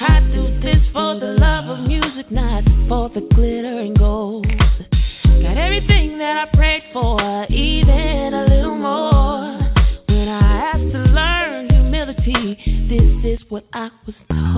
I 0.00 0.20
do 0.20 0.60
this 0.60 0.80
for 0.92 1.18
the 1.18 1.36
love 1.38 1.78
of 1.78 1.86
music, 1.86 2.30
not 2.30 2.62
for 2.88 3.08
the 3.10 3.26
glitter 3.34 3.80
and 3.80 3.98
gold. 3.98 4.46
Got 4.46 5.56
everything 5.58 6.18
that 6.18 6.46
I 6.46 6.56
prayed 6.56 6.82
for, 6.92 7.46
even 7.50 8.34
a 8.34 8.46
little 8.48 8.76
more. 8.76 9.58
When 10.08 10.28
I 10.28 10.72
asked 10.72 10.92
to 10.92 10.98
learn 10.98 11.68
humility, 11.70 12.56
this 12.88 13.32
is 13.32 13.50
what 13.50 13.64
I 13.72 13.88
was 14.06 14.14
told. 14.28 14.49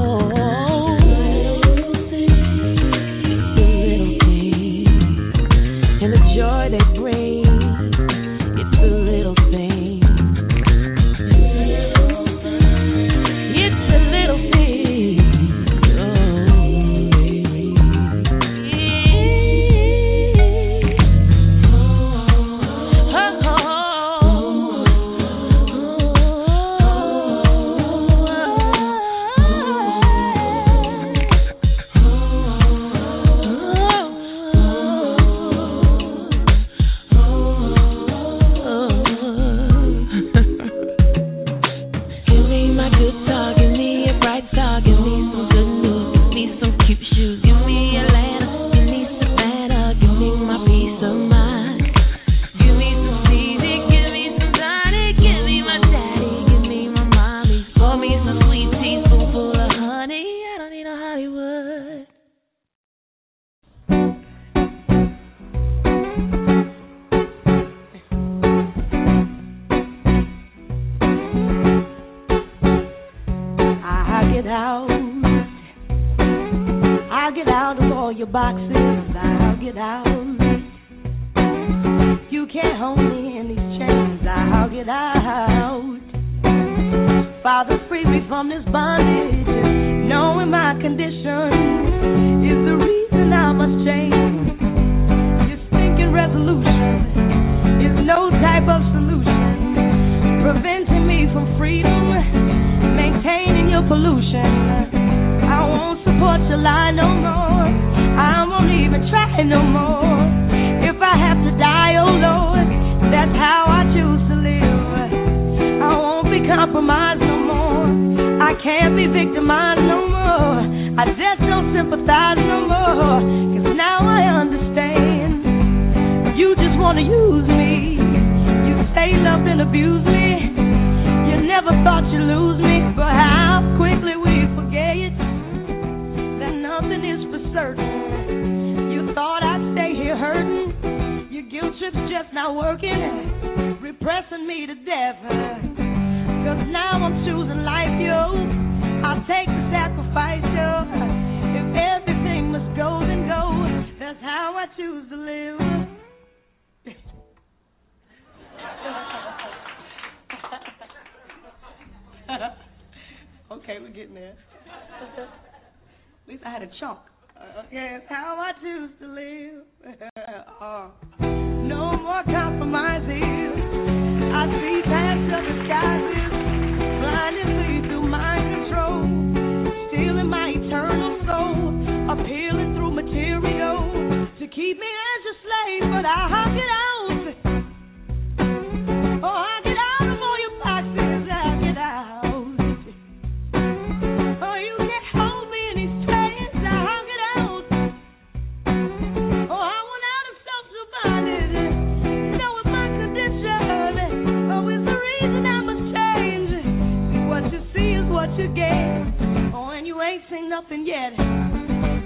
you 208.39 208.49
gave. 208.49 209.53
Oh, 209.55 209.71
and 209.75 209.87
you 209.87 210.01
ain't 210.01 210.23
seen 210.31 210.49
nothing 210.49 210.87
yet. 210.87 211.13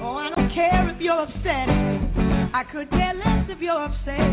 Oh, 0.02 0.16
I 0.18 0.30
don't 0.34 0.50
care 0.54 0.90
if 0.90 1.00
you're 1.00 1.22
upset. 1.22 1.68
I 2.54 2.62
could 2.72 2.90
care 2.90 3.14
less 3.14 3.46
if 3.48 3.60
you're 3.60 3.84
upset. 3.84 4.26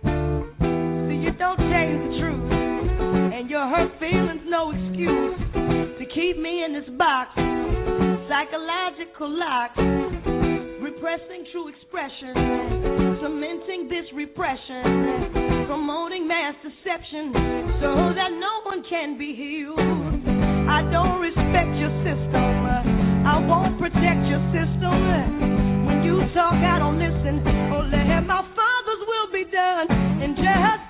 See, 0.00 1.18
you 1.20 1.32
don't 1.36 1.58
change 1.58 1.98
the 2.08 2.12
truth. 2.20 2.50
And 3.36 3.50
your 3.50 3.68
hurt 3.68 3.92
feelings, 3.98 4.42
no 4.46 4.70
excuse 4.70 5.40
to 5.98 6.04
keep 6.14 6.38
me 6.40 6.64
in 6.64 6.72
this 6.72 6.88
box. 6.96 7.36
Psychological 8.28 9.28
lock. 9.28 9.76
Repressing 10.80 11.44
true 11.52 11.68
expression. 11.68 13.20
Cementing 13.20 13.88
this 13.88 14.08
repression. 14.14 15.66
Promoting 15.66 16.26
mass 16.26 16.54
deception 16.62 17.32
so 17.80 18.14
that 18.16 18.32
no 18.32 18.62
one 18.64 18.82
can 18.88 19.18
be 19.18 19.34
healed. 19.36 20.39
I 20.70 20.86
don't 20.86 21.18
respect 21.18 21.74
your 21.82 21.90
system. 22.06 22.46
I 23.26 23.42
won't 23.42 23.74
protect 23.82 24.22
your 24.30 24.38
system. 24.54 25.82
When 25.84 26.06
you 26.06 26.22
talk, 26.32 26.54
I 26.54 26.78
don't 26.78 26.94
listen. 26.96 27.42
Oh, 27.74 27.82
let 27.90 28.22
my 28.22 28.46
father's 28.54 29.02
will 29.02 29.32
be 29.32 29.50
done. 29.50 29.90
And 29.90 30.36
just 30.36 30.89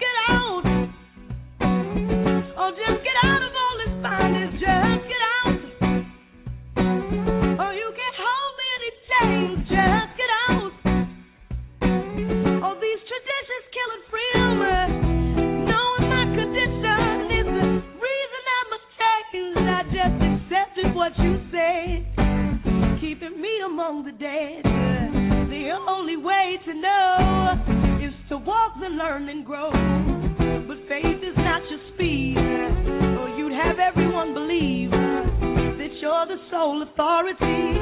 know 26.81 28.01
is 28.03 28.14
to 28.31 28.39
walk 28.39 28.74
the 28.81 28.89
learn 28.89 29.28
and 29.28 29.45
grow. 29.45 29.70
But 29.70 30.78
faith 30.89 31.20
is 31.22 31.37
not 31.37 31.62
your 31.70 31.81
speed, 31.95 32.37
or 32.37 33.28
you'd 33.37 33.53
have 33.53 33.78
everyone 33.78 34.33
believe 34.35 34.91
that 34.91 35.93
you're 36.01 36.26
the 36.26 36.39
sole 36.51 36.83
authority. 36.83 37.76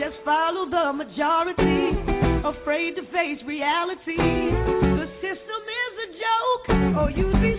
Just 0.00 0.16
follow 0.24 0.70
the 0.70 0.92
majority, 0.92 1.92
afraid 2.44 2.96
to 2.96 3.02
face 3.12 3.42
reality. 3.46 4.16
The 4.16 5.08
system 5.20 5.62
is 5.84 5.92
a 6.06 6.08
joke, 6.16 6.66
or 6.96 7.10
you'd 7.10 7.40
be 7.42 7.57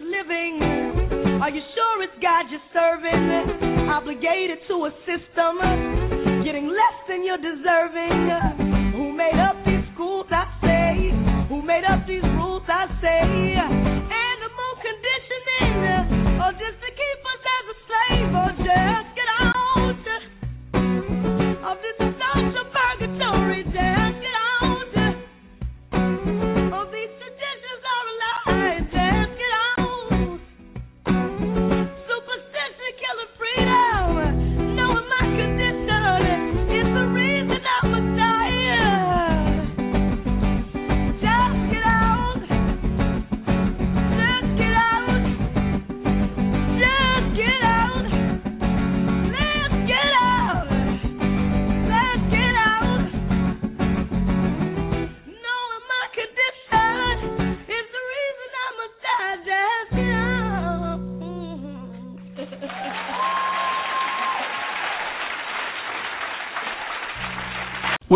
living? 0.00 1.40
Are 1.42 1.50
you 1.50 1.62
sure 1.74 2.02
it's 2.02 2.18
God 2.22 2.46
you're 2.50 2.60
serving? 2.72 3.88
Obligated 3.88 4.58
to 4.68 4.86
a 4.86 4.92
system, 5.06 5.58
getting 6.44 6.68
less 6.68 6.98
than 7.08 7.24
you're 7.24 7.38
deserving. 7.38 8.94
Who 8.94 9.12
made 9.12 9.38
up 9.38 9.56
these 9.64 9.84
schools? 9.94 10.26
I 10.30 10.46
say. 10.60 11.10
Who 11.48 11.62
made 11.62 11.84
up 11.84 12.06
these 12.06 12.22
rules? 12.22 12.62
I 12.68 12.86
say. 13.00 13.22
Animal 13.58 14.72
condition. 14.82 15.27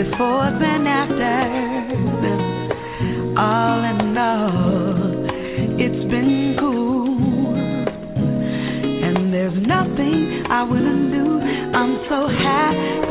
Befores 0.00 0.56
and 0.62 0.88
afters. 0.88 1.92
All 3.36 3.80
in 3.84 4.16
all, 4.16 5.28
it's 5.76 6.04
been 6.10 6.56
cool. 6.58 7.54
And 9.04 9.32
there's 9.34 9.58
nothing 9.66 10.44
I 10.48 10.62
wouldn't 10.62 11.10
do. 11.12 11.40
I'm 11.76 11.94
so 12.08 12.28
happy 12.28 13.09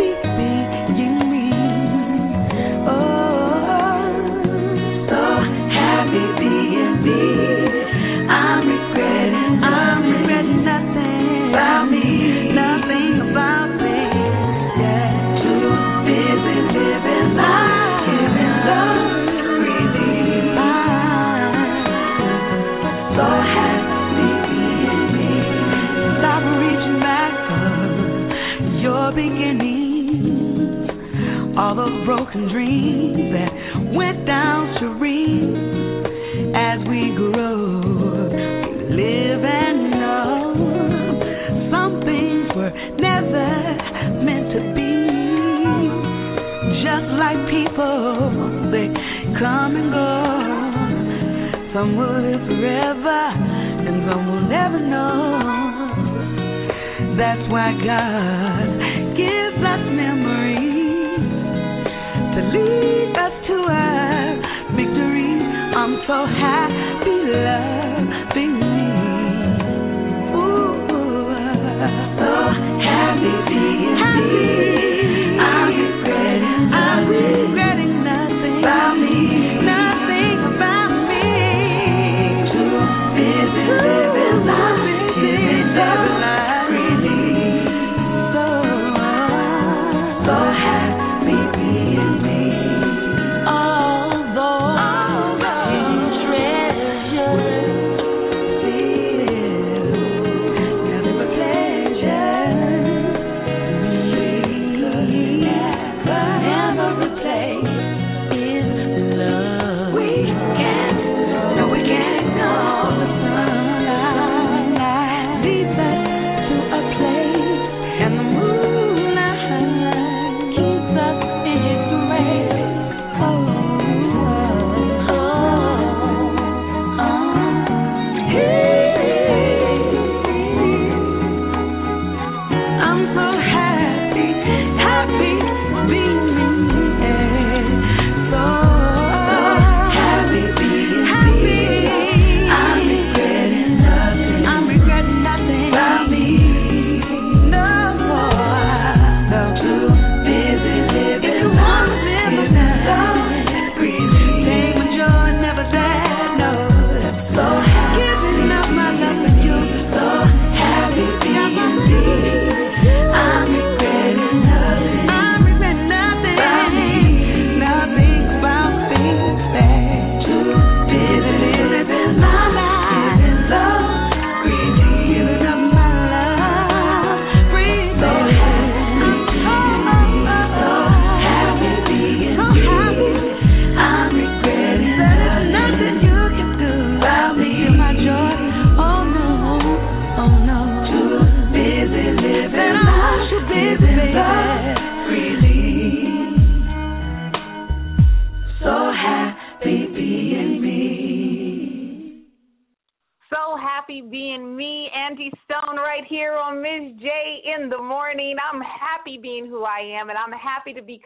dreams 32.51 33.33
that 33.33 33.51
went 33.93 34.25
down 34.25 34.75
serene 34.79 35.55
as 36.55 36.79
we 36.89 37.13
grow. 37.15 37.81
We 38.73 38.83
live 38.89 39.43
and 39.45 39.91
know 39.91 40.55
some 41.71 42.01
things 42.01 42.49
were 42.55 42.73
never 42.97 43.49
meant 44.25 44.49
to 44.53 44.61
be. 44.73 44.93
Just 46.81 47.09
like 47.21 47.37
people, 47.53 48.33
they 48.73 48.89
come 49.37 49.75
and 49.77 49.91
go. 49.93 50.09
Some 51.73 51.95
will 51.97 52.17
live 52.17 52.41
forever, 52.49 53.21
and 53.85 54.09
some 54.09 54.25
will 54.25 54.47
never 54.49 54.79
know. 54.79 55.37
That's 57.15 57.45
why 57.51 57.73
God 57.85 58.78
lead 62.53 63.15
us 63.15 63.33
to 63.47 63.55
our 63.69 64.35
victory. 64.75 65.35
I'm 65.75 65.93
so 66.07 66.25
happy 66.25 67.17
loving 67.45 68.53
me. 68.59 68.89
Ooh, 70.35 70.87
so 72.19 72.31
happy 72.83 73.33
being 73.49 73.97
me. 74.15 74.48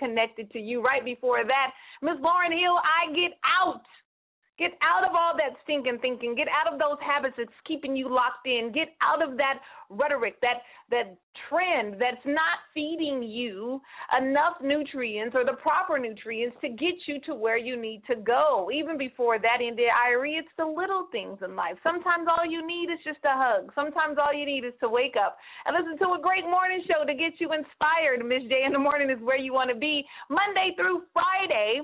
Connected 0.03 0.51
to 0.51 0.59
you. 0.59 0.83
Right 0.83 1.03
before 1.05 1.45
that, 1.47 1.67
Miss 2.01 2.19
Lauryn 2.19 2.51
Hill, 2.51 2.75
I 2.83 3.07
get 3.15 3.39
out. 3.47 3.62
Get 4.63 4.79
out 4.79 5.03
of 5.03 5.11
all 5.11 5.35
that 5.35 5.59
stinking 5.67 5.99
thinking. 5.99 6.35
Get 6.39 6.47
out 6.47 6.71
of 6.71 6.79
those 6.79 6.95
habits 7.03 7.35
that's 7.37 7.51
keeping 7.67 7.97
you 7.97 8.07
locked 8.07 8.47
in. 8.47 8.71
Get 8.73 8.95
out 9.03 9.19
of 9.19 9.35
that 9.35 9.59
rhetoric, 9.89 10.39
that 10.39 10.63
that 10.89 11.17
trend 11.49 11.99
that's 11.99 12.23
not 12.23 12.63
feeding 12.73 13.23
you 13.23 13.81
enough 14.17 14.55
nutrients 14.63 15.35
or 15.35 15.43
the 15.43 15.59
proper 15.59 15.99
nutrients 15.99 16.55
to 16.61 16.69
get 16.69 16.95
you 17.07 17.19
to 17.25 17.35
where 17.35 17.57
you 17.57 17.75
need 17.75 18.03
to 18.07 18.15
go. 18.15 18.69
Even 18.73 18.97
before 18.97 19.37
that 19.37 19.59
India 19.59 19.91
Arie, 19.91 20.39
it's 20.39 20.55
the 20.57 20.65
little 20.65 21.07
things 21.11 21.39
in 21.43 21.57
life. 21.57 21.75
Sometimes 21.83 22.27
all 22.31 22.47
you 22.47 22.65
need 22.65 22.87
is 22.87 22.99
just 23.03 23.19
a 23.25 23.35
hug. 23.35 23.69
Sometimes 23.75 24.15
all 24.15 24.33
you 24.33 24.45
need 24.45 24.63
is 24.63 24.73
to 24.79 24.87
wake 24.87 25.15
up 25.19 25.35
and 25.65 25.75
listen 25.75 25.99
to 26.07 26.15
a 26.15 26.23
great 26.23 26.47
morning 26.47 26.81
show 26.87 27.03
to 27.03 27.13
get 27.13 27.35
you 27.39 27.51
inspired. 27.51 28.23
Miss 28.23 28.47
J 28.47 28.63
in 28.63 28.71
the 28.71 28.79
morning 28.79 29.09
is 29.09 29.19
where 29.19 29.37
you 29.37 29.51
want 29.51 29.69
to 29.71 29.75
be 29.75 30.07
Monday 30.29 30.71
through 30.79 31.03
Friday. 31.11 31.81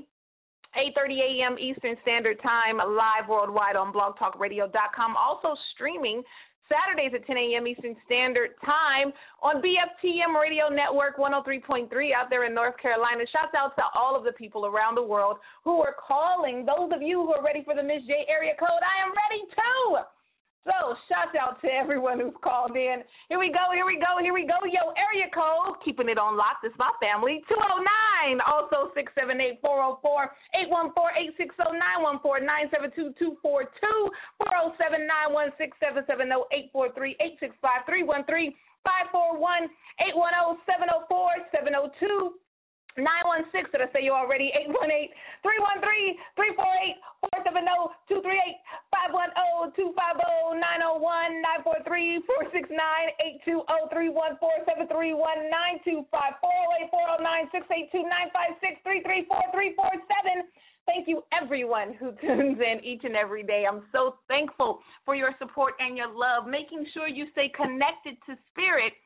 8:30 0.76 1.18
a.m. 1.20 1.58
Eastern 1.58 1.96
Standard 2.02 2.42
Time, 2.42 2.78
live 2.78 3.28
worldwide 3.28 3.76
on 3.76 3.92
blogtalkradio.com. 3.94 5.16
Also 5.18 5.56
streaming 5.74 6.24
Saturdays 6.70 7.12
at 7.18 7.26
10 7.26 7.36
a.m. 7.36 7.68
Eastern 7.68 7.98
Standard 8.06 8.54
Time 8.64 9.12
on 9.42 9.62
BFTM 9.62 10.38
Radio 10.40 10.70
Network 10.70 11.18
103.3 11.18 11.90
out 12.14 12.30
there 12.30 12.46
in 12.46 12.54
North 12.54 12.78
Carolina. 12.78 13.26
Shouts 13.34 13.58
out 13.58 13.76
to 13.76 13.84
all 13.98 14.16
of 14.16 14.24
the 14.24 14.34
people 14.34 14.68
around 14.68 14.96
the 14.96 15.04
world 15.04 15.38
who 15.64 15.82
are 15.82 15.96
calling. 15.98 16.66
Those 16.66 16.94
of 16.94 17.02
you 17.02 17.26
who 17.26 17.34
are 17.34 17.44
ready 17.44 17.64
for 17.66 17.74
the 17.74 17.84
Miss 17.84 18.06
J 18.06 18.30
area 18.30 18.54
code, 18.60 18.84
I 18.86 19.02
am 19.02 19.10
ready 19.10 19.42
too. 19.50 20.19
So, 20.68 20.96
shout 21.08 21.32
out 21.40 21.62
to 21.64 21.68
everyone 21.72 22.20
who's 22.20 22.36
called 22.44 22.76
in. 22.76 23.00
Here 23.32 23.40
we 23.40 23.48
go, 23.48 23.72
here 23.72 23.88
we 23.88 23.96
go, 23.96 24.20
here 24.20 24.36
we 24.36 24.44
go. 24.44 24.60
Yo, 24.68 24.92
area 25.00 25.32
code, 25.32 25.80
keeping 25.84 26.12
it 26.12 26.20
on 26.20 26.36
lock. 26.36 26.60
This 26.60 26.76
is 26.76 26.80
my 26.80 26.92
family. 27.00 27.40
209, 27.48 28.44
also 28.44 28.92
678 28.92 29.64
404 29.64 30.36
814 30.60 31.40
860 31.40 31.80
914 31.80 32.44
972 32.44 33.16
242 33.40 34.12
407 34.44 35.08
916 35.08 35.80
770 35.80 36.44
843 36.76 37.16
865 37.40 37.88
313. 37.88 38.52
541 38.84 39.68
810 40.00 40.60
704 40.68 41.48
702. 41.56 42.49
916, 42.98 43.70
did 43.70 43.86
I 43.86 43.90
say 43.94 44.02
you 44.02 44.14
already? 44.14 44.50
818 44.56 45.14
313 45.46 46.18
348 46.34 46.98
470 47.46 47.70
238 48.10 48.58
510 48.90 49.78
250 49.78 50.58
901 50.58 51.42
943 51.86 52.26
469 52.50 53.54
820 53.54 54.10
314 54.10 54.90
731 54.90 56.02
9254 56.02 56.10
408 56.10 56.90
409 56.90 57.54
682 57.54 58.10
956 58.10 58.82
334 59.30 60.50
347. 60.50 60.50
Thank 60.90 61.06
you, 61.06 61.22
everyone 61.30 61.94
who 62.02 62.18
tunes 62.26 62.58
in 62.58 62.82
each 62.82 63.06
and 63.06 63.14
every 63.14 63.46
day. 63.46 63.70
I'm 63.70 63.86
so 63.94 64.18
thankful 64.26 64.82
for 65.06 65.14
your 65.14 65.38
support 65.38 65.78
and 65.78 65.94
your 65.94 66.10
love, 66.10 66.50
making 66.50 66.90
sure 66.98 67.06
you 67.06 67.30
stay 67.38 67.54
connected 67.54 68.18
to 68.26 68.34
spirit 68.50 68.98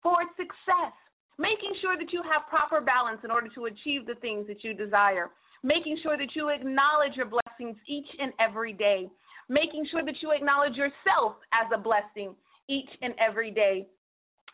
for 0.00 0.16
success 0.40 0.96
making 1.38 1.72
sure 1.80 1.96
that 1.96 2.12
you 2.12 2.22
have 2.22 2.48
proper 2.48 2.80
balance 2.80 3.20
in 3.24 3.30
order 3.30 3.48
to 3.54 3.66
achieve 3.66 4.06
the 4.06 4.16
things 4.20 4.46
that 4.46 4.64
you 4.64 4.74
desire, 4.74 5.30
making 5.62 5.98
sure 6.02 6.16
that 6.16 6.34
you 6.34 6.48
acknowledge 6.48 7.16
your 7.16 7.28
blessings 7.28 7.76
each 7.86 8.08
and 8.18 8.32
every 8.40 8.72
day, 8.72 9.08
making 9.48 9.86
sure 9.90 10.04
that 10.04 10.16
you 10.22 10.32
acknowledge 10.32 10.74
yourself 10.74 11.36
as 11.52 11.68
a 11.74 11.78
blessing 11.78 12.34
each 12.68 12.88
and 13.02 13.14
every 13.20 13.50
day. 13.50 13.86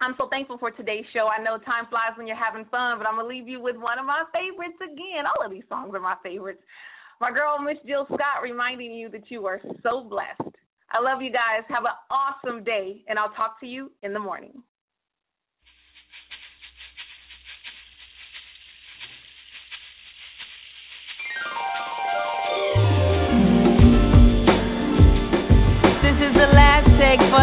I'm 0.00 0.14
so 0.18 0.26
thankful 0.28 0.58
for 0.58 0.70
today's 0.72 1.06
show. 1.14 1.28
I 1.30 1.42
know 1.42 1.58
time 1.62 1.86
flies 1.88 2.18
when 2.18 2.26
you're 2.26 2.36
having 2.36 2.66
fun, 2.66 2.98
but 2.98 3.06
I'm 3.06 3.14
going 3.14 3.28
to 3.28 3.30
leave 3.30 3.46
you 3.46 3.62
with 3.62 3.76
one 3.76 4.00
of 4.00 4.06
my 4.06 4.24
favorites 4.34 4.78
again. 4.82 5.30
All 5.30 5.46
of 5.46 5.52
these 5.52 5.62
songs 5.68 5.94
are 5.94 6.00
my 6.00 6.16
favorites. 6.24 6.62
My 7.20 7.30
girl, 7.30 7.62
Miss 7.62 7.78
Jill 7.86 8.06
Scott, 8.06 8.42
reminding 8.42 8.90
you 8.90 9.08
that 9.10 9.30
you 9.30 9.46
are 9.46 9.60
so 9.84 10.02
blessed. 10.02 10.56
I 10.90 10.98
love 11.00 11.22
you 11.22 11.30
guys. 11.30 11.62
Have 11.68 11.84
an 11.84 11.94
awesome 12.10 12.64
day, 12.64 13.04
and 13.06 13.16
I'll 13.16 13.32
talk 13.34 13.60
to 13.60 13.66
you 13.66 13.92
in 14.02 14.12
the 14.12 14.18
morning. 14.18 14.60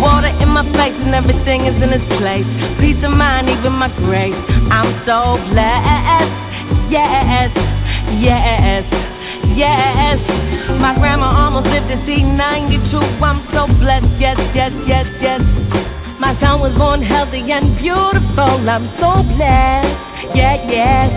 Water 0.00 0.28
in 0.28 0.48
my 0.52 0.62
face 0.76 0.98
and 1.00 1.14
everything 1.16 1.66
is 1.66 1.76
in 1.80 1.90
its 1.90 2.04
place. 2.20 2.46
Peace 2.78 3.00
of 3.00 3.12
mind, 3.16 3.48
even 3.48 3.72
my 3.72 3.88
grace. 4.04 4.36
I'm 4.68 4.92
so 5.08 5.40
blessed. 5.50 6.36
Yes, 6.92 7.50
yes, 8.20 8.84
yes. 9.56 10.18
My 10.78 10.92
grandma 11.00 11.32
almost 11.48 11.66
lived 11.72 11.88
to 11.88 11.98
see 12.04 12.20
92. 12.22 12.92
I'm 13.24 13.40
so 13.56 13.66
blessed. 13.80 14.12
Yes, 14.20 14.36
yes, 14.54 14.72
yes, 14.86 15.06
yes. 15.24 15.40
My 16.20 16.36
son 16.40 16.60
was 16.60 16.72
born 16.76 17.00
healthy 17.04 17.44
and 17.48 17.76
beautiful. 17.80 18.56
I'm 18.68 18.88
so 19.00 19.24
blessed. 19.36 20.15
Yeah, 20.34 20.56
yes. 20.68 21.10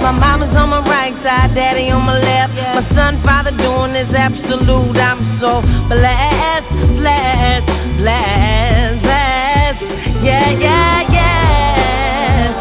My 0.00 0.12
mama's 0.12 0.54
on 0.54 0.70
my 0.70 0.80
right 0.86 1.14
side, 1.24 1.54
daddy 1.54 1.90
on 1.90 2.02
my 2.06 2.16
left. 2.20 2.54
My 2.54 2.84
son, 2.94 3.22
father 3.24 3.50
doing 3.50 3.94
his 3.96 4.12
absolute. 4.14 4.96
I'm 4.96 5.40
so 5.40 5.60
blessed, 5.90 6.68
blessed, 7.00 7.66
blessed, 8.00 9.02
blessed. 9.02 9.82
Yeah, 10.22 10.50
yeah, 10.60 11.00
yes. 11.10 12.54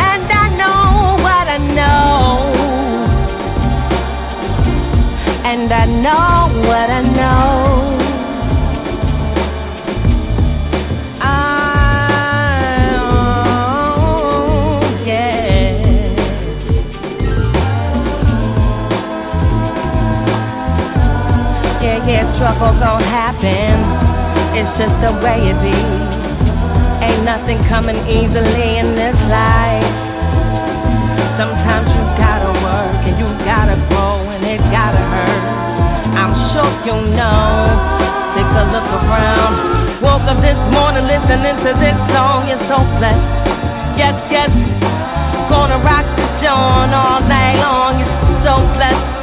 And 0.00 0.26
I 0.26 0.46
know 0.58 1.22
what 1.22 1.46
I 1.46 1.58
know. 1.78 2.26
And 5.44 5.72
I 5.72 5.84
know 5.86 6.66
what 6.66 6.88
I 6.90 7.02
know. 7.02 7.67
Yeah, 22.58 22.64
trouble 22.64 22.80
gon' 22.82 23.02
happen. 23.02 23.74
It's 24.58 24.72
just 24.78 24.96
the 24.98 25.12
way 25.22 25.38
it 25.38 25.58
be. 25.62 25.78
Ain't 27.06 27.22
nothing 27.22 27.62
coming 27.70 27.96
easily 28.10 28.78
in 28.78 28.98
this 28.98 29.18
life. 29.30 29.94
Sometimes 31.38 31.86
you 31.94 32.02
gotta 32.18 32.50
work 32.58 32.98
and 33.06 33.14
you 33.14 33.28
gotta 33.46 33.78
grow 33.86 34.26
and 34.34 34.42
it 34.42 34.58
gotta 34.74 34.98
hurt. 34.98 35.44
I'm 36.18 36.34
sure 36.50 36.72
you 36.82 36.98
know. 37.14 37.78
Take 38.34 38.50
a 38.50 38.64
look 38.74 38.88
around. 38.90 40.02
Woke 40.02 40.26
up 40.26 40.42
this 40.42 40.58
morning 40.74 41.06
listening 41.06 41.62
to 41.62 41.70
this 41.78 41.98
song. 42.10 42.50
You're 42.50 42.66
so 42.66 42.82
blessed. 42.98 43.30
Yes, 43.94 44.14
yes. 44.30 44.50
Gonna 45.46 45.78
rock 45.78 46.06
the 46.18 46.26
joint 46.42 46.90
all 46.90 47.22
night 47.22 47.58
long. 47.62 48.02
You're 48.02 48.42
so 48.42 48.54
blessed. 48.74 49.17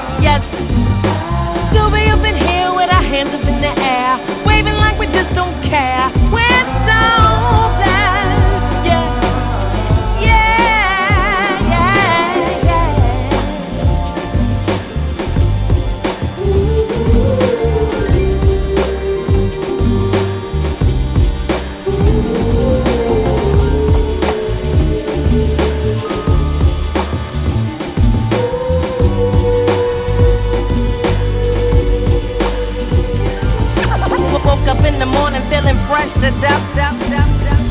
crushed 35.96 36.20
to 36.20 36.28
death. 36.44 36.60
death, 36.76 37.00
death, 37.08 37.32
death. 37.40 37.64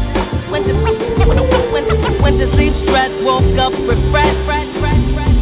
When, 0.49 0.65
the, 0.65 0.73
when, 0.73 0.97
when 2.25 2.41
the 2.41 2.49
sleep 2.57 2.73
stress 2.89 3.13
woke 3.21 3.53
up 3.61 3.77
refreshed. 3.85 4.41
Fresh, 4.49 4.73
fresh, 4.81 5.05
fresh. 5.13 5.37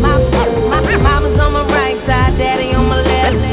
My, 0.00 0.16
my, 0.72 0.80
mama's 0.96 1.36
on 1.36 1.52
my 1.52 1.68
right 1.68 2.00
side, 2.08 2.40
daddy 2.40 2.72
on 2.72 2.88
my 2.88 3.04
left. 3.04 3.44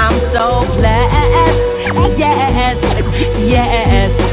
I'm 0.00 0.16
so 0.32 0.64
blessed. 0.80 1.60
Yes, 2.16 2.80
yes. 3.52 4.31